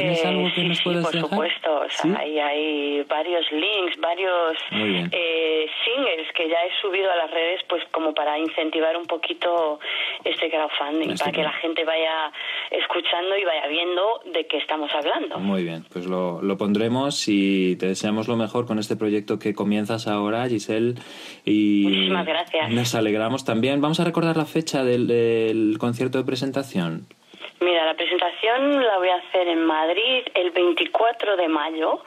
[0.00, 1.20] ¿Tienes Eh, algo que sí, nos sí, por dejar?
[1.20, 1.70] supuesto.
[1.80, 7.60] O sea, hay varios links, varios eh, singles que ya he subido a las redes,
[7.68, 9.78] pues como para incentivar un poquito
[10.24, 12.32] este crowdfunding, para que la gente vaya
[12.70, 15.38] escuchando y vaya viendo de qué estamos hablando.
[15.38, 19.54] Muy bien, pues lo, lo pondremos y te deseamos lo mejor con este proyecto que
[19.54, 20.94] comienzas ahora, Giselle.
[21.44, 22.70] Y Muchísimas gracias.
[22.70, 23.80] Nos alegramos también.
[23.80, 27.06] Vamos a recordar la fecha del, del concierto de presentación.
[27.60, 32.02] Mira, la presentación la voy a hacer en Madrid el 24 de mayo,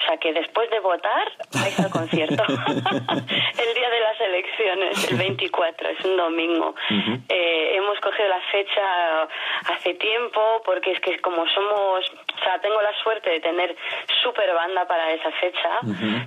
[0.00, 2.42] o sea que después de votar vais al concierto.
[2.48, 6.74] el día de las elecciones, el 24, es un domingo.
[7.28, 9.28] Eh, hemos cogido la fecha
[9.72, 13.76] hace tiempo porque es que como somos, o sea, tengo la suerte de tener
[14.22, 15.80] super banda para esa fecha.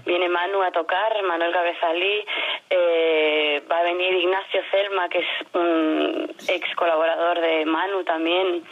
[0.05, 2.25] Viene Manu a tocar, Manuel Cabezalí,
[2.69, 8.63] eh, va a venir Ignacio Celma, que es un ex colaborador de Manu también,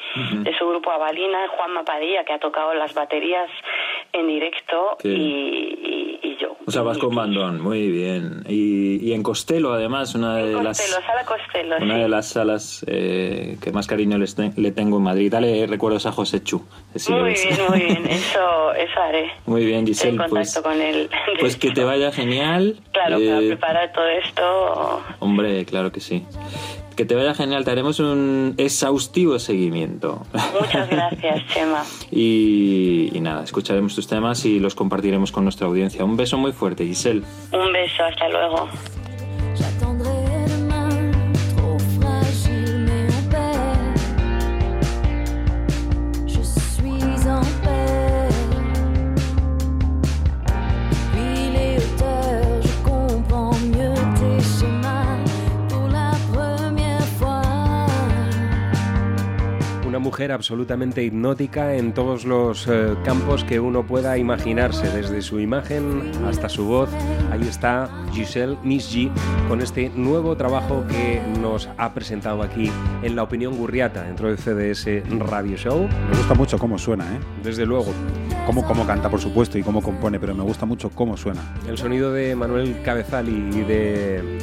[0.44, 3.50] de su grupo Avalina, Juan Mapadilla, que ha tocado las baterías
[4.14, 6.56] en directo, Y, y- y yo.
[6.66, 8.44] O sea, vas con bandón, muy bien.
[8.48, 12.02] Y, y en Costello, además, una de Costello, las Sala Costello, una sí.
[12.02, 15.32] de las salas eh, que más cariño les te- le tengo en Madrid.
[15.32, 16.64] Dale recuerdos a José Chu.
[16.96, 19.32] si muy bien, muy bien, eso, eso haré.
[19.48, 20.18] Muy bien, En Giselle.
[20.18, 21.10] contacto Pues, con él.
[21.40, 22.80] pues que te vaya genial.
[22.94, 25.02] Claro, para Eh, preparar todo esto.
[25.20, 26.24] Hombre, claro que sí.
[27.02, 27.66] Que te vaya genial.
[27.66, 30.22] Te haremos un exhaustivo seguimiento.
[30.54, 31.84] Muchas gracias, Chema.
[32.12, 36.06] y, y nada, escucharemos tus temas y los compartiremos con nuestra audiencia.
[36.06, 37.24] Un beso muy fuerte, Giselle.
[37.52, 38.70] Un beso, hasta luego.
[60.02, 66.12] Mujer absolutamente hipnótica en todos los eh, campos que uno pueda imaginarse, desde su imagen
[66.28, 66.90] hasta su voz.
[67.32, 69.10] Ahí está Giselle Miss G
[69.48, 72.70] con este nuevo trabajo que nos ha presentado aquí
[73.04, 75.88] en La Opinión Gurriata, dentro de CDS Radio Show.
[76.10, 77.20] Me gusta mucho cómo suena, ¿eh?
[77.44, 77.94] Desde luego.
[78.46, 81.42] Cómo, cómo canta, por supuesto, y cómo compone, pero me gusta mucho cómo suena.
[81.68, 84.40] El sonido de Manuel Cabezal y de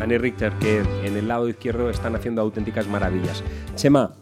[0.00, 3.42] Annie Richter, que en el lado izquierdo están haciendo auténticas maravillas.
[3.74, 4.12] Chema,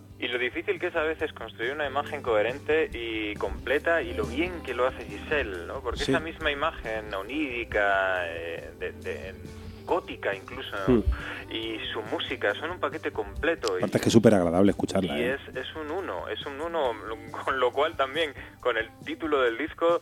[0.63, 4.75] difícil que es a veces construir una imagen coherente y completa y lo bien que
[4.75, 5.81] lo hace Giselle, ¿no?
[5.81, 6.13] Porque Sí.
[6.13, 9.35] esa misma imagen onírica, eh, de, de-
[9.85, 11.03] gótica incluso, Hmm.
[11.51, 13.75] y su música son un paquete completo.
[13.77, 15.19] y- Aparte es que es súper agradable escucharla.
[15.19, 15.35] y ¿eh?
[15.49, 16.93] es, es un uno, es un uno,
[17.45, 20.01] con lo cual también con el título del disco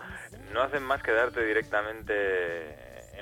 [0.53, 2.13] no hacen más que darte directamente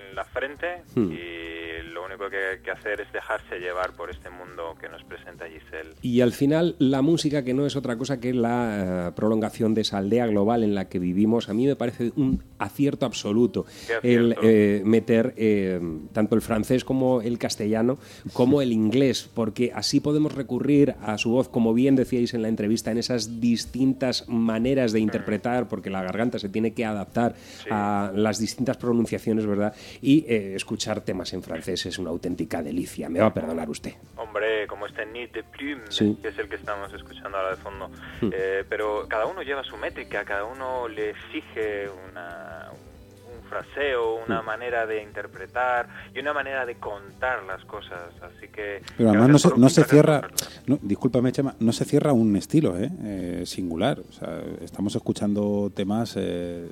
[0.08, 1.12] en la frente Hmm.
[1.12, 5.02] y lo único que hay que hacer es dejarse llevar por este mundo que nos
[5.04, 5.94] presenta Giselle.
[6.02, 9.82] Y al final, la música, que no es otra cosa que la eh, prolongación de
[9.82, 13.66] esa aldea global en la que vivimos, a mí me parece un acierto absoluto
[14.02, 15.80] el eh, meter eh,
[16.12, 17.98] tanto el francés como el castellano,
[18.32, 22.48] como el inglés, porque así podemos recurrir a su voz, como bien decíais en la
[22.48, 27.34] entrevista, en esas distintas maneras de interpretar, porque la garganta se tiene que adaptar
[27.70, 29.74] a las distintas pronunciaciones, ¿verdad?
[30.00, 33.08] Y eh, escuchar temas en francés es una auténtica delicia.
[33.08, 33.94] Me va a perdonar usted.
[34.16, 36.16] Hombre, como este Nid de Plume, Sí.
[36.22, 37.88] que es el que estamos escuchando ahora de fondo.
[38.20, 38.30] Hmm.
[38.32, 44.42] Eh, pero cada uno lleva su métrica, cada uno le exige una, un fraseo, una
[44.42, 44.46] Hmm.
[44.46, 48.10] manera de interpretar y una manera de contar las cosas.
[48.22, 48.82] Así que.
[48.96, 50.28] Pero además no se, no se cierra,
[50.66, 52.90] no, discúlpame Chema, no se cierra un estilo ¿eh?
[53.04, 53.98] Eh, singular.
[54.00, 56.68] O sea, estamos escuchando temas eh,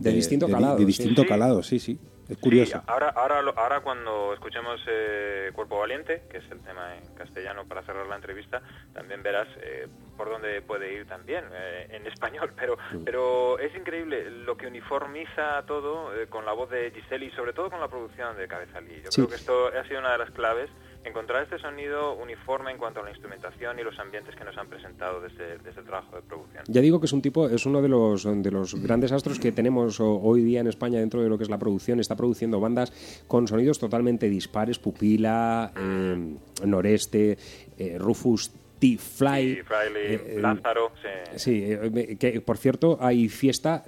[0.00, 0.86] de, De distinto di- calado, De sí.
[0.86, 1.28] distinto Sí.
[1.28, 1.98] calado, sí, sí.
[2.28, 2.76] Es curioso.
[2.78, 7.14] Sí, ahora, ahora, lo- ahora cuando escuchemos eh, Cuerpo Valiente, que es el tema en
[7.14, 8.60] castellano para cerrar la entrevista,
[8.92, 12.52] también verás eh, por dónde puede ir también eh, en español.
[12.54, 17.30] Pero, pero es increíble lo que uniformiza todo eh, con la voz de Giselle y
[17.30, 19.00] sobre todo con la producción de Cabezalí.
[19.04, 19.22] Yo Sí.
[19.22, 20.68] creo que esto ha sido una de las claves,
[21.08, 24.68] encontrar este sonido uniforme en cuanto a la instrumentación y los ambientes que nos han
[24.68, 26.64] presentado desde, desde trabajo de producción.
[26.68, 29.52] Ya digo que es un tipo, es uno de los, de los grandes astros que
[29.52, 32.00] tenemos hoy día en España dentro de lo que es la producción.
[32.00, 32.92] Está produciendo bandas
[33.26, 37.38] con sonidos totalmente dispares, Pupila, eh, Noreste,
[37.78, 38.96] eh, Rufus T.
[38.98, 39.58] Fly.
[39.60, 41.36] Y Fraile, eh, eh, Lázaro, sí.
[41.36, 43.84] Sí, eh, que por cierto hay fiesta,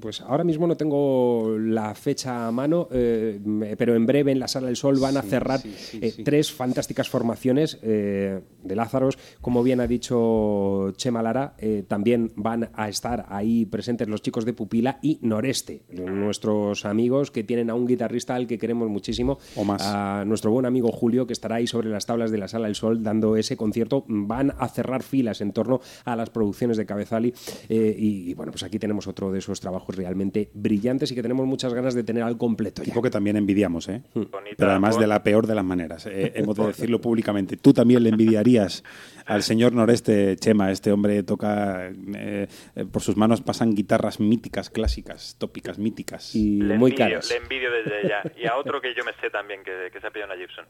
[0.00, 3.40] pues ahora mismo no tengo la fecha a mano, eh,
[3.78, 6.10] pero en breve en la Sala del Sol van a Sí, cerrar sí, sí, eh,
[6.10, 6.24] sí.
[6.24, 12.70] tres fantásticas formaciones eh, de Lázaros, como bien ha dicho Chema Lara, eh, también van
[12.74, 17.74] a estar ahí presentes los chicos de Pupila y Noreste, nuestros amigos que tienen a
[17.74, 19.82] un guitarrista al que queremos muchísimo, O más.
[19.84, 22.74] a nuestro buen amigo Julio que estará ahí sobre las tablas de la Sala del
[22.74, 27.32] Sol dando ese concierto, van a cerrar filas en torno a las producciones de Cabezali
[27.68, 31.22] eh, y, y, bueno, pues aquí tenemos otro de esos trabajos realmente brillantes y que
[31.22, 32.86] tenemos muchas ganas de tener al completo ya.
[32.86, 34.02] Tipo que también envidiamos, ¿eh?
[34.14, 36.06] Bonita Pero además de la peor de las maneras.
[36.06, 37.56] eh, hemos de decirlo públicamente.
[37.56, 38.82] Tú también le envidiarías
[39.26, 40.70] al señor Noreste Chema.
[40.70, 41.88] Este hombre toca.
[41.88, 46.34] eh, eh, por sus manos pasan guitarras míticas, clásicas, tópicas, míticas.
[46.34, 47.30] Y Le muy envidio, caras.
[47.30, 48.22] le envidio desde ya.
[48.40, 50.64] Y a otro que yo me sé también, que, que se ha pillado una Gibson.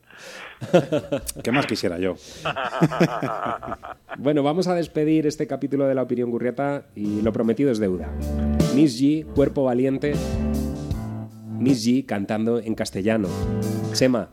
[1.43, 2.15] ¿Qué más quisiera yo?
[4.19, 8.09] Bueno, vamos a despedir este capítulo de la opinión gurriata y lo prometido es deuda.
[8.75, 10.13] Miss G, cuerpo valiente.
[11.59, 13.29] Miss G cantando en castellano.
[13.93, 14.29] Chema,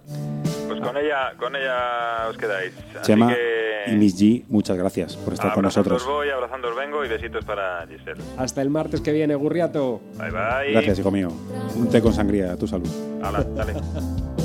[0.68, 2.74] Pues con ella, con ella os quedáis.
[2.96, 6.06] Así Chema que y Miss G, muchas gracias por estar con nosotros.
[6.06, 8.22] voy, abrazándoos vengo y besitos para Giselle.
[8.38, 10.02] hasta el martes que viene, gurriato.
[10.18, 10.72] Bye bye.
[10.74, 11.30] Gracias, hijo mío.
[11.76, 12.90] Un té con sangría, a tu salud.
[13.24, 13.74] Hala, dale.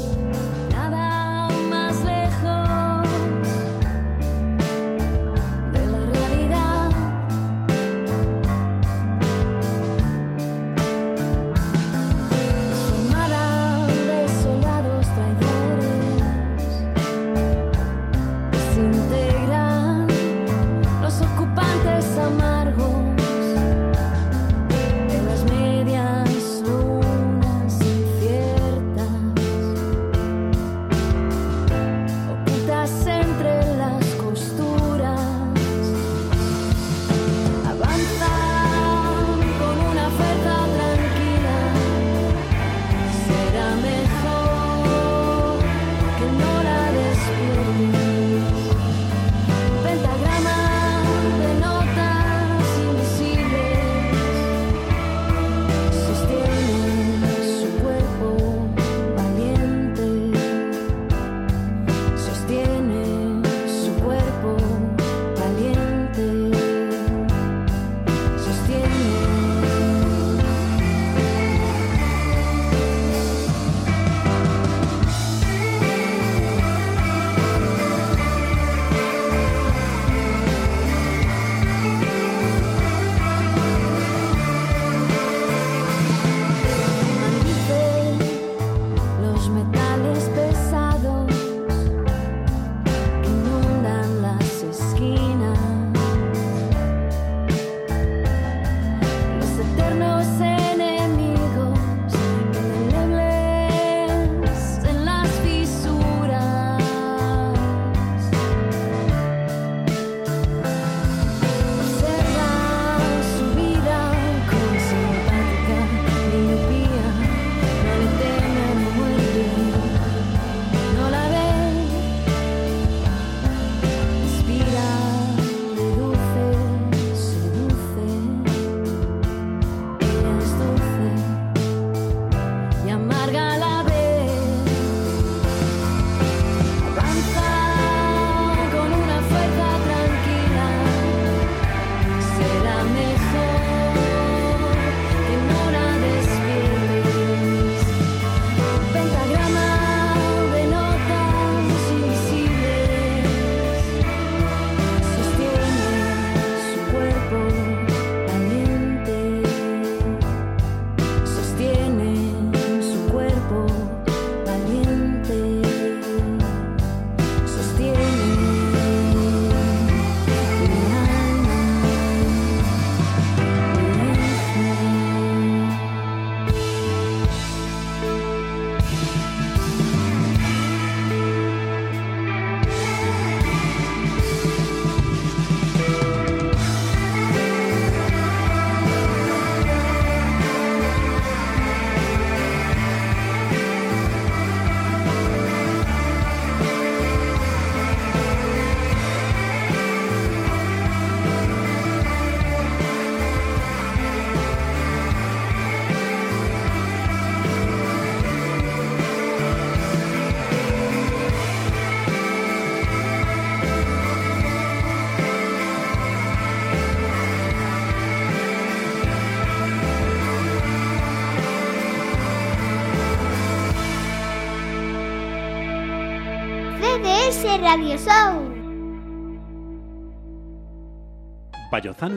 [227.65, 228.53] Radio Show.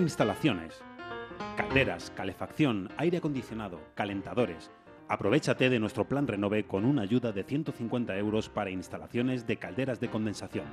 [0.02, 0.74] Instalaciones.
[1.56, 4.70] Calderas, calefacción, aire acondicionado, calentadores.
[5.08, 10.02] Aprovechate de nuestro plan Renove con una ayuda de 150 euros para instalaciones de calderas
[10.02, 10.66] de condensación.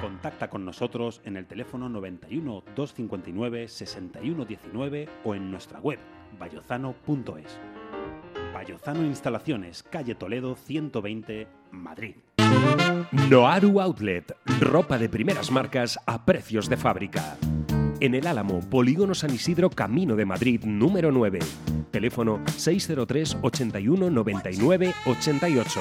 [0.00, 6.00] Contacta con nosotros en el teléfono 91 259 6119 o en nuestra web
[6.40, 7.60] vallozano.es.
[8.58, 12.16] Vallozano Instalaciones, calle Toledo 120, Madrid.
[13.30, 17.36] Noaru Outlet, ropa de primeras marcas a precios de fábrica.
[18.00, 21.38] En el Álamo, Polígono San Isidro, Camino de Madrid, número 9.
[21.92, 25.80] Teléfono 603 81 99 88.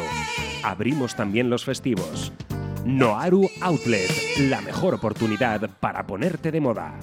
[0.63, 2.31] Abrimos también los festivos.
[2.85, 4.11] Noaru Outlet,
[4.51, 6.93] la mejor oportunidad para ponerte de moda.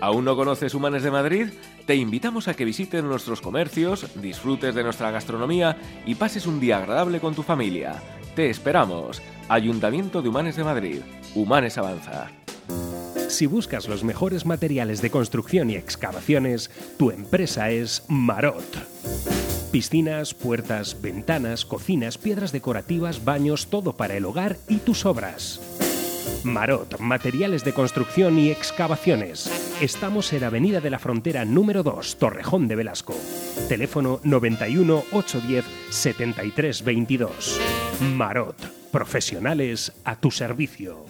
[0.00, 1.48] ¿Aún no conoces Humanes de Madrid?
[1.86, 6.78] Te invitamos a que visites nuestros comercios, disfrutes de nuestra gastronomía y pases un día
[6.78, 8.02] agradable con tu familia.
[8.34, 9.22] Te esperamos.
[9.48, 11.00] Ayuntamiento de Humanes de Madrid.
[11.34, 12.30] Humanes Avanza.
[13.28, 18.64] Si buscas los mejores materiales de construcción y excavaciones, tu empresa es Marot.
[19.72, 25.85] Piscinas, puertas, ventanas, cocinas, piedras decorativas, baños, todo para el hogar y tus obras.
[26.44, 29.76] Marot, materiales de construcción y excavaciones.
[29.80, 33.14] Estamos en Avenida de la Frontera número 2, Torrejón de Velasco.
[33.68, 37.60] Teléfono 91 810 73 22.
[38.14, 38.56] Marot,
[38.90, 41.04] profesionales a tu servicio.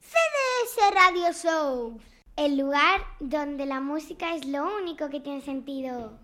[0.00, 2.00] CDS Radio Show.
[2.36, 6.18] El lugar donde la música es lo único que tiene sentido.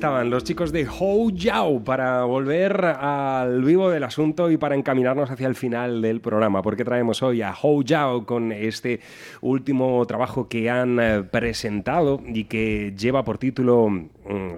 [0.00, 5.30] Estaban los chicos de Hou Yao para volver al vivo del asunto y para encaminarnos
[5.30, 9.00] hacia el final del programa, porque traemos hoy a Hou Yao con este
[9.42, 14.08] último trabajo que han eh, presentado y que lleva por título mm,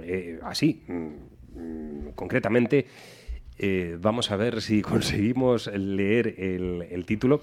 [0.05, 0.93] eh, así, mm,
[1.60, 2.86] mm, concretamente.
[3.62, 7.40] Eh, vamos a ver si conseguimos leer el, el título.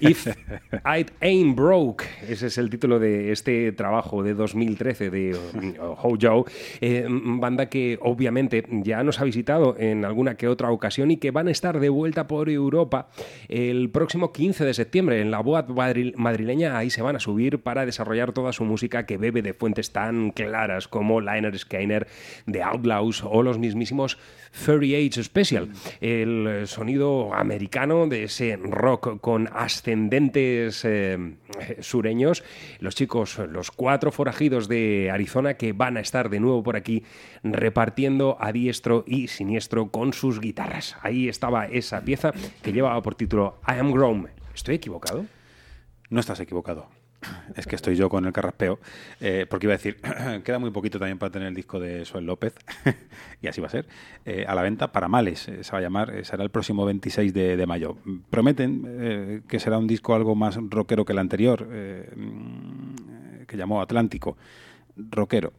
[0.00, 0.26] If
[0.84, 5.36] I Ain't Broke, ese es el título de este trabajo de 2013 de
[5.78, 6.44] Ho Joe,
[6.80, 11.30] eh, banda que obviamente ya nos ha visitado en alguna que otra ocasión y que
[11.30, 13.08] van a estar de vuelta por Europa
[13.48, 16.76] el próximo 15 de septiembre en la Boat madri- madrileña.
[16.76, 20.30] Ahí se van a subir para desarrollar toda su música que bebe de fuentes tan
[20.32, 22.06] claras como Liner Skyner,
[22.50, 24.18] The Outlaws o los mismísimos
[24.52, 25.68] 38 Special,
[26.00, 31.36] el sonido americano de ese rock con ascendentes eh,
[31.80, 32.44] sureños.
[32.78, 37.02] Los chicos, los cuatro forajidos de Arizona que van a estar de nuevo por aquí
[37.42, 40.96] repartiendo a diestro y siniestro con sus guitarras.
[41.02, 44.28] Ahí estaba esa pieza que llevaba por título I Am Grown.
[44.54, 45.24] ¿Estoy equivocado?
[46.10, 47.01] No estás equivocado.
[47.56, 48.78] Es que estoy yo con el carraspeo,
[49.20, 49.98] eh, porque iba a decir,
[50.44, 52.54] queda muy poquito también para tener el disco de Soel López,
[53.42, 53.86] y así va a ser,
[54.24, 57.32] eh, a la venta para males, eh, se va a llamar, será el próximo 26
[57.32, 57.96] de, de mayo.
[58.30, 64.36] Prometen que será un disco algo más rockero que el anterior, mm, que llamó Atlántico,
[64.96, 65.52] rockero.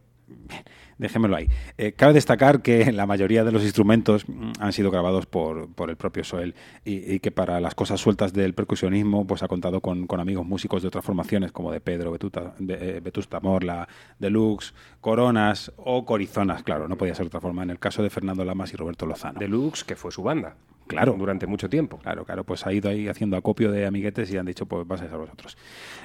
[0.98, 1.48] Dejémoslo ahí.
[1.78, 5.90] Eh, cabe destacar que la mayoría de los instrumentos mm, han sido grabados por, por
[5.90, 6.54] el propio Soel
[6.84, 10.82] y, que para las cosas sueltas del percusionismo pues ha contado con, con amigos músicos
[10.82, 13.88] de otras formaciones como de Pedro Betuta, eh, Vetusta Morla,
[14.18, 18.10] Deluxe, Coronas o Corizonas, claro, no podía ser de otra forma en el caso de
[18.10, 19.38] Fernando Lamas y Roberto Lozano.
[19.38, 20.56] Deluxe, que fue su banda.
[20.86, 21.14] Claro.
[21.18, 21.98] Durante mucho tiempo.
[21.98, 25.00] Claro, claro, pues ha ido ahí haciendo acopio de amiguetes y han dicho, pues vas
[25.02, 25.56] a ser vosotros.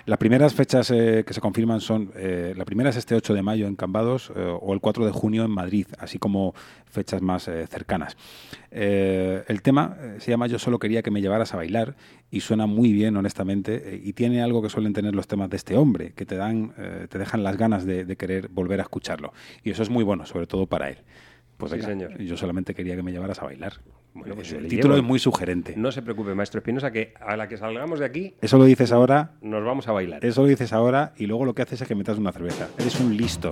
[0.06, 3.41] Las primeras fechas eh, que se confirman son, eh, la primera es este 8 de
[3.41, 6.53] mayo en Cambados eh, o el 4 de junio en Madrid, así como
[6.85, 8.18] fechas más cercanas.
[8.72, 11.95] El tema se llama Yo solo quería que me llevaras a bailar
[12.31, 15.76] y suena muy bien, honestamente, y tiene algo que suelen tener los temas de este
[15.76, 19.34] hombre, que te dan, eh, te dejan las ganas de, de querer volver a escucharlo.
[19.64, 20.97] Y eso es muy bueno, sobre todo para él.
[21.57, 22.18] Pues Sí, venga, señor.
[22.22, 23.73] yo solamente quería que me llevaras a bailar.
[24.14, 25.06] Bueno, pues el título llevo.
[25.06, 25.76] es muy sugerente.
[25.77, 28.91] No se preocupe, maestro Espinosa, que a la que salgamos de aquí Eso lo dices
[28.91, 29.31] ahora.
[29.41, 30.26] nos vamos a bailar.
[30.26, 32.68] Eso lo dices ahora y luego lo que haces es que metas una cerveza.
[32.77, 33.49] Eres un listo.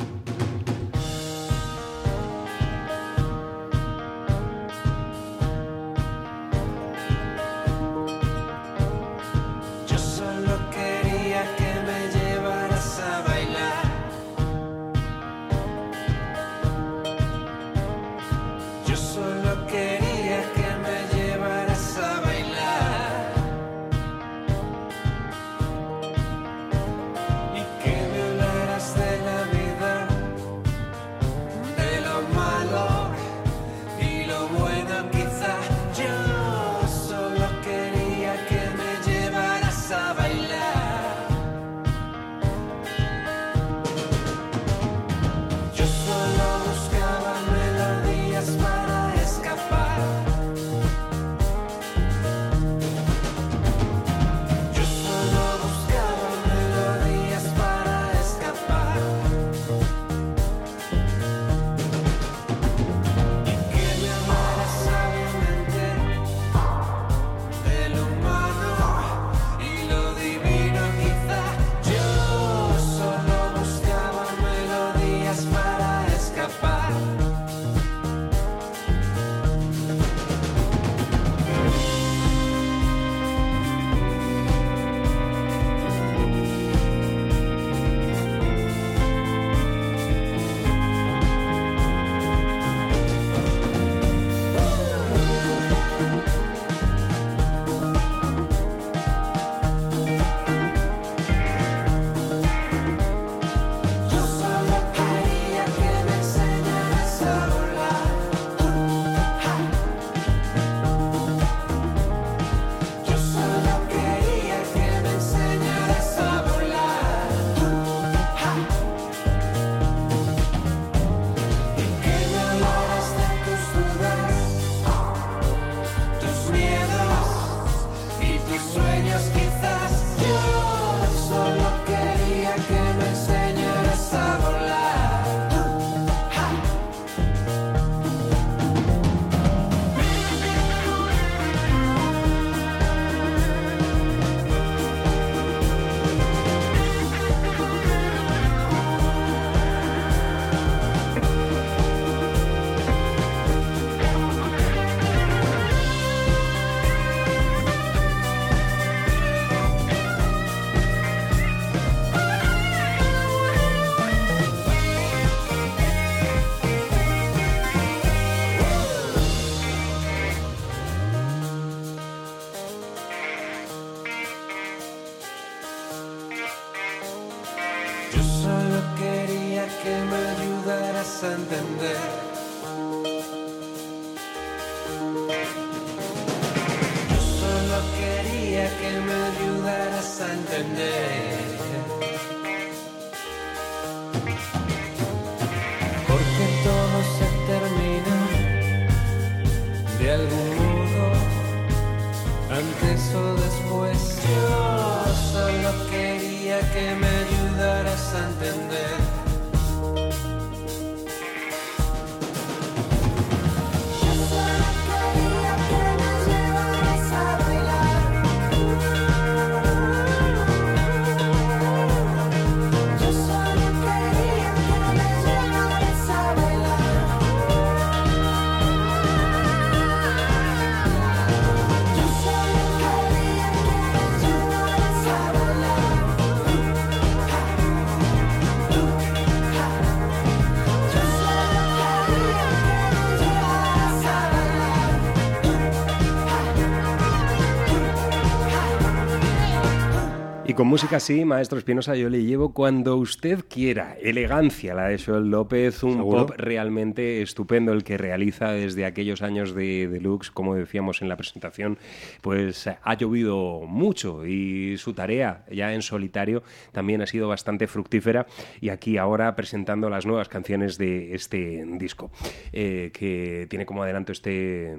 [250.57, 253.95] Con música así, maestro Espinosa, yo le llevo cuando usted quiera.
[254.01, 256.25] Elegancia, la de Joel López, un ¿Seguro?
[256.25, 261.15] pop realmente estupendo el que realiza desde aquellos años de Deluxe, como decíamos en la
[261.15, 261.77] presentación,
[262.21, 268.25] pues ha llovido mucho y su tarea ya en solitario también ha sido bastante fructífera
[268.59, 272.09] y aquí ahora presentando las nuevas canciones de este disco,
[272.51, 274.75] eh, que tiene como adelanto este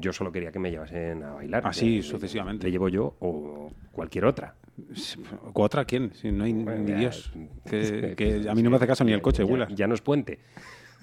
[0.00, 1.62] Yo solo quería que me llevasen a bailar.
[1.64, 2.66] Así Eh, sucesivamente.
[2.66, 4.56] Le llevo yo o cualquier otra.
[5.52, 6.12] ¿O otra quién?
[6.14, 7.32] Si no hay ni Dios.
[7.68, 9.68] Que, a mí no me hace caso ni el coche, ya, Willa.
[9.70, 10.38] ya no es puente.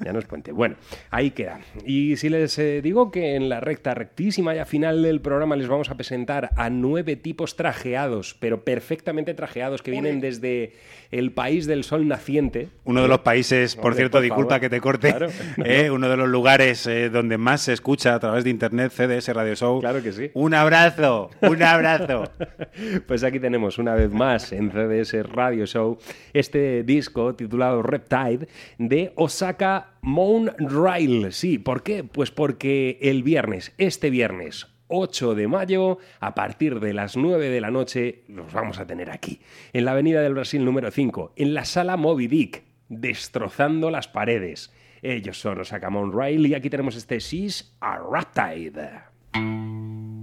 [0.04, 0.52] Ya no es puente.
[0.52, 0.76] Bueno,
[1.10, 1.60] ahí queda.
[1.86, 5.56] Y si les eh, digo que en la recta rectísima y a final del programa
[5.56, 10.74] les vamos a presentar a nueve tipos trajeados, pero perfectamente trajeados, que vienen desde
[11.12, 12.70] el país del sol naciente.
[12.84, 14.62] Uno de los países, por Hombre, cierto, por disculpa favor.
[14.62, 15.28] que te corte, Claro.
[15.66, 19.30] eh, uno de los lugares eh, donde más se escucha a través de internet CDS
[19.34, 19.80] Radio Show.
[19.80, 20.30] Claro que sí.
[20.34, 22.24] Un abrazo, un abrazo.
[23.08, 25.98] Pues aquí tenemos una vez más en CDS Radio Show
[26.34, 28.48] este disco titulado Reptide
[28.78, 31.32] de Osaka Moon Rail.
[31.32, 32.04] Sí, ¿por qué?
[32.04, 37.62] Pues porque el viernes, este viernes 8 de mayo, a partir de las 9 de
[37.62, 39.42] la noche, los vamos a tener aquí,
[39.74, 44.74] en la Avenida del Brasil número 5, en la sala Moby Dick, destrozando las paredes.
[45.02, 50.17] Ellos son Osaka Moon Rail y aquí tenemos este She's a Reptide.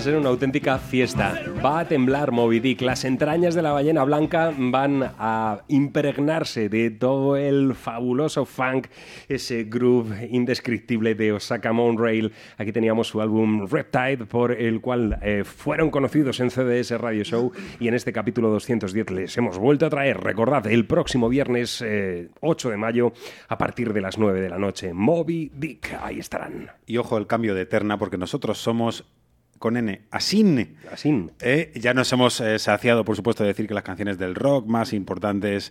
[0.00, 1.38] A ser una auténtica fiesta.
[1.62, 2.80] Va a temblar Moby Dick.
[2.80, 8.86] Las entrañas de la ballena blanca van a impregnarse de todo el fabuloso funk,
[9.28, 12.32] ese groove indescriptible de Osaka Monorail.
[12.56, 17.52] Aquí teníamos su álbum Reptide, por el cual eh, fueron conocidos en CDS Radio Show.
[17.78, 22.30] Y en este capítulo 210 les hemos vuelto a traer, recordad, el próximo viernes eh,
[22.40, 23.12] 8 de mayo,
[23.48, 24.94] a partir de las 9 de la noche.
[24.94, 26.70] Moby Dick, ahí estarán.
[26.86, 29.04] Y ojo el cambio de terna, porque nosotros somos
[29.60, 30.78] con N, Asin.
[30.90, 31.32] Asin.
[31.38, 34.66] Eh, ya nos hemos eh, saciado, por supuesto, de decir que las canciones del rock
[34.66, 35.70] más importantes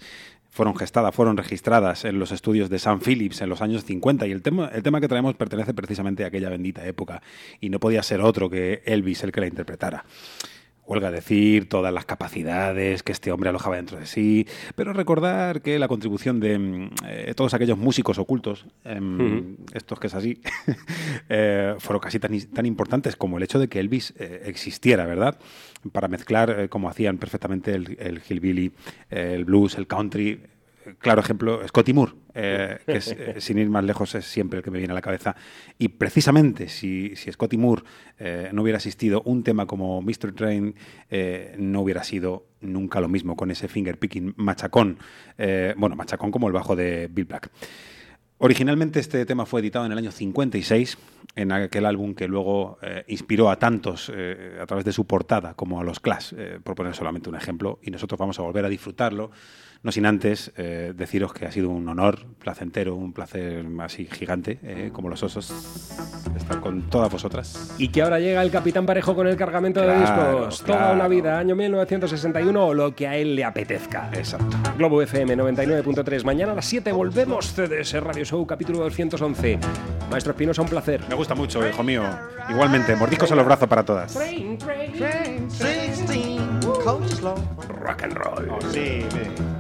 [0.52, 4.32] fueron gestadas, fueron registradas en los estudios de Sam Phillips en los años 50 y
[4.32, 7.24] el tema, el tema que traemos pertenece precisamente a aquella bendita época
[7.60, 10.06] y no podía ser otro que Elvis el que la interpretara.
[10.90, 15.78] Huelga decir todas las capacidades que este hombre alojaba dentro de sí, pero recordar que
[15.78, 20.42] la contribución de mm, eh, todos aquellos músicos ocultos, em, estos que es así,
[21.30, 25.38] eh, fueron casi tan, tan importantes como el hecho de que Elvis eh, existiera, ¿verdad?
[25.92, 28.72] Para mezclar, como hacían perfectamente el, el hillbilly,
[29.12, 30.42] el blues, el country.
[30.98, 34.64] Claro ejemplo, Scotty Moore, eh, que es, eh, sin ir más lejos es siempre el
[34.64, 35.36] que me viene a la cabeza.
[35.78, 37.84] Y precisamente si, si Scotty Moore
[38.18, 40.34] eh, no hubiera asistido, un tema como Mr.
[40.34, 40.76] Train
[41.58, 45.00] no hubiera sido nunca lo mismo con ese finger picking machacón.
[45.38, 47.50] Bueno, machacón como el bajo de Bill Black.
[48.38, 50.98] Originalmente este tema fue editado en el año 56,
[51.36, 55.84] en aquel álbum que luego inspiró a tantos a través de su portada, como a
[55.84, 56.34] los Clash,
[56.64, 59.32] por poner solamente un ejemplo, y nosotros vamos a volver a disfrutarlo,
[59.82, 64.60] no sin antes eh, deciros que ha sido un honor, placentero, un placer así gigante,
[64.64, 65.52] eh, como los osos,
[66.36, 67.74] estar con todas vosotras.
[67.78, 70.64] Y que ahora llega el Capitán Parejo con el cargamento de Claro, discos.
[70.64, 74.10] Toda una vida, año 1961 o lo que a él le apetezca.
[74.14, 74.58] Exacto.
[74.78, 76.24] Globo FM 99.3.
[76.26, 77.54] Mañana a las 7 volvemos.
[77.54, 79.60] CDS Radio Show, capítulo 211.
[80.12, 81.02] Maestro Espinosa, un placer.
[81.08, 82.04] Me gusta mucho, hijo mío.
[82.50, 84.14] Igualmente, mordiscos a los brazos para todas.
[84.14, 86.42] Train, train, train, 16
[86.84, 87.40] coaches long.
[87.82, 88.50] Rock and roll.
[88.50, 89.59] Oh, sí, sí,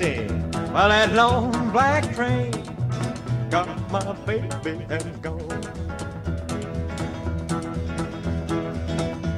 [0.00, 2.50] Well, that long black train
[3.50, 4.48] got my baby
[4.88, 5.60] and gone.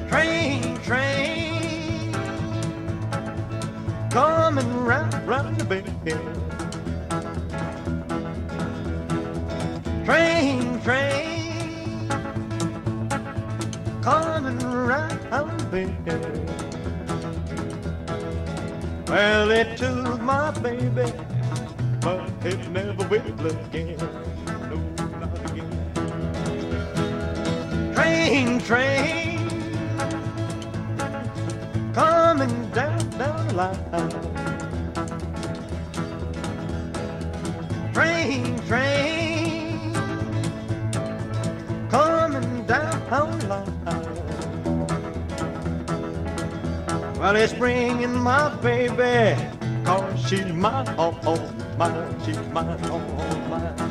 [0.07, 2.13] Train, train,
[4.09, 6.15] coming round, round the bend.
[10.05, 12.07] Train, train,
[14.01, 16.72] coming round the bend.
[19.13, 21.13] Well, it took my baby
[22.01, 23.95] but it never will again.
[24.71, 24.77] No,
[25.19, 25.69] not again.
[27.93, 29.37] Train, train,
[31.93, 33.77] coming down, down the line.
[37.93, 39.93] Train, train,
[41.91, 44.12] coming down the line.
[47.23, 49.41] Well, it's bringing my baby,
[49.85, 53.82] cause she's mine, oh, oh, mine, she's mine, oh, oh, mine.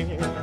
[0.00, 0.37] Again.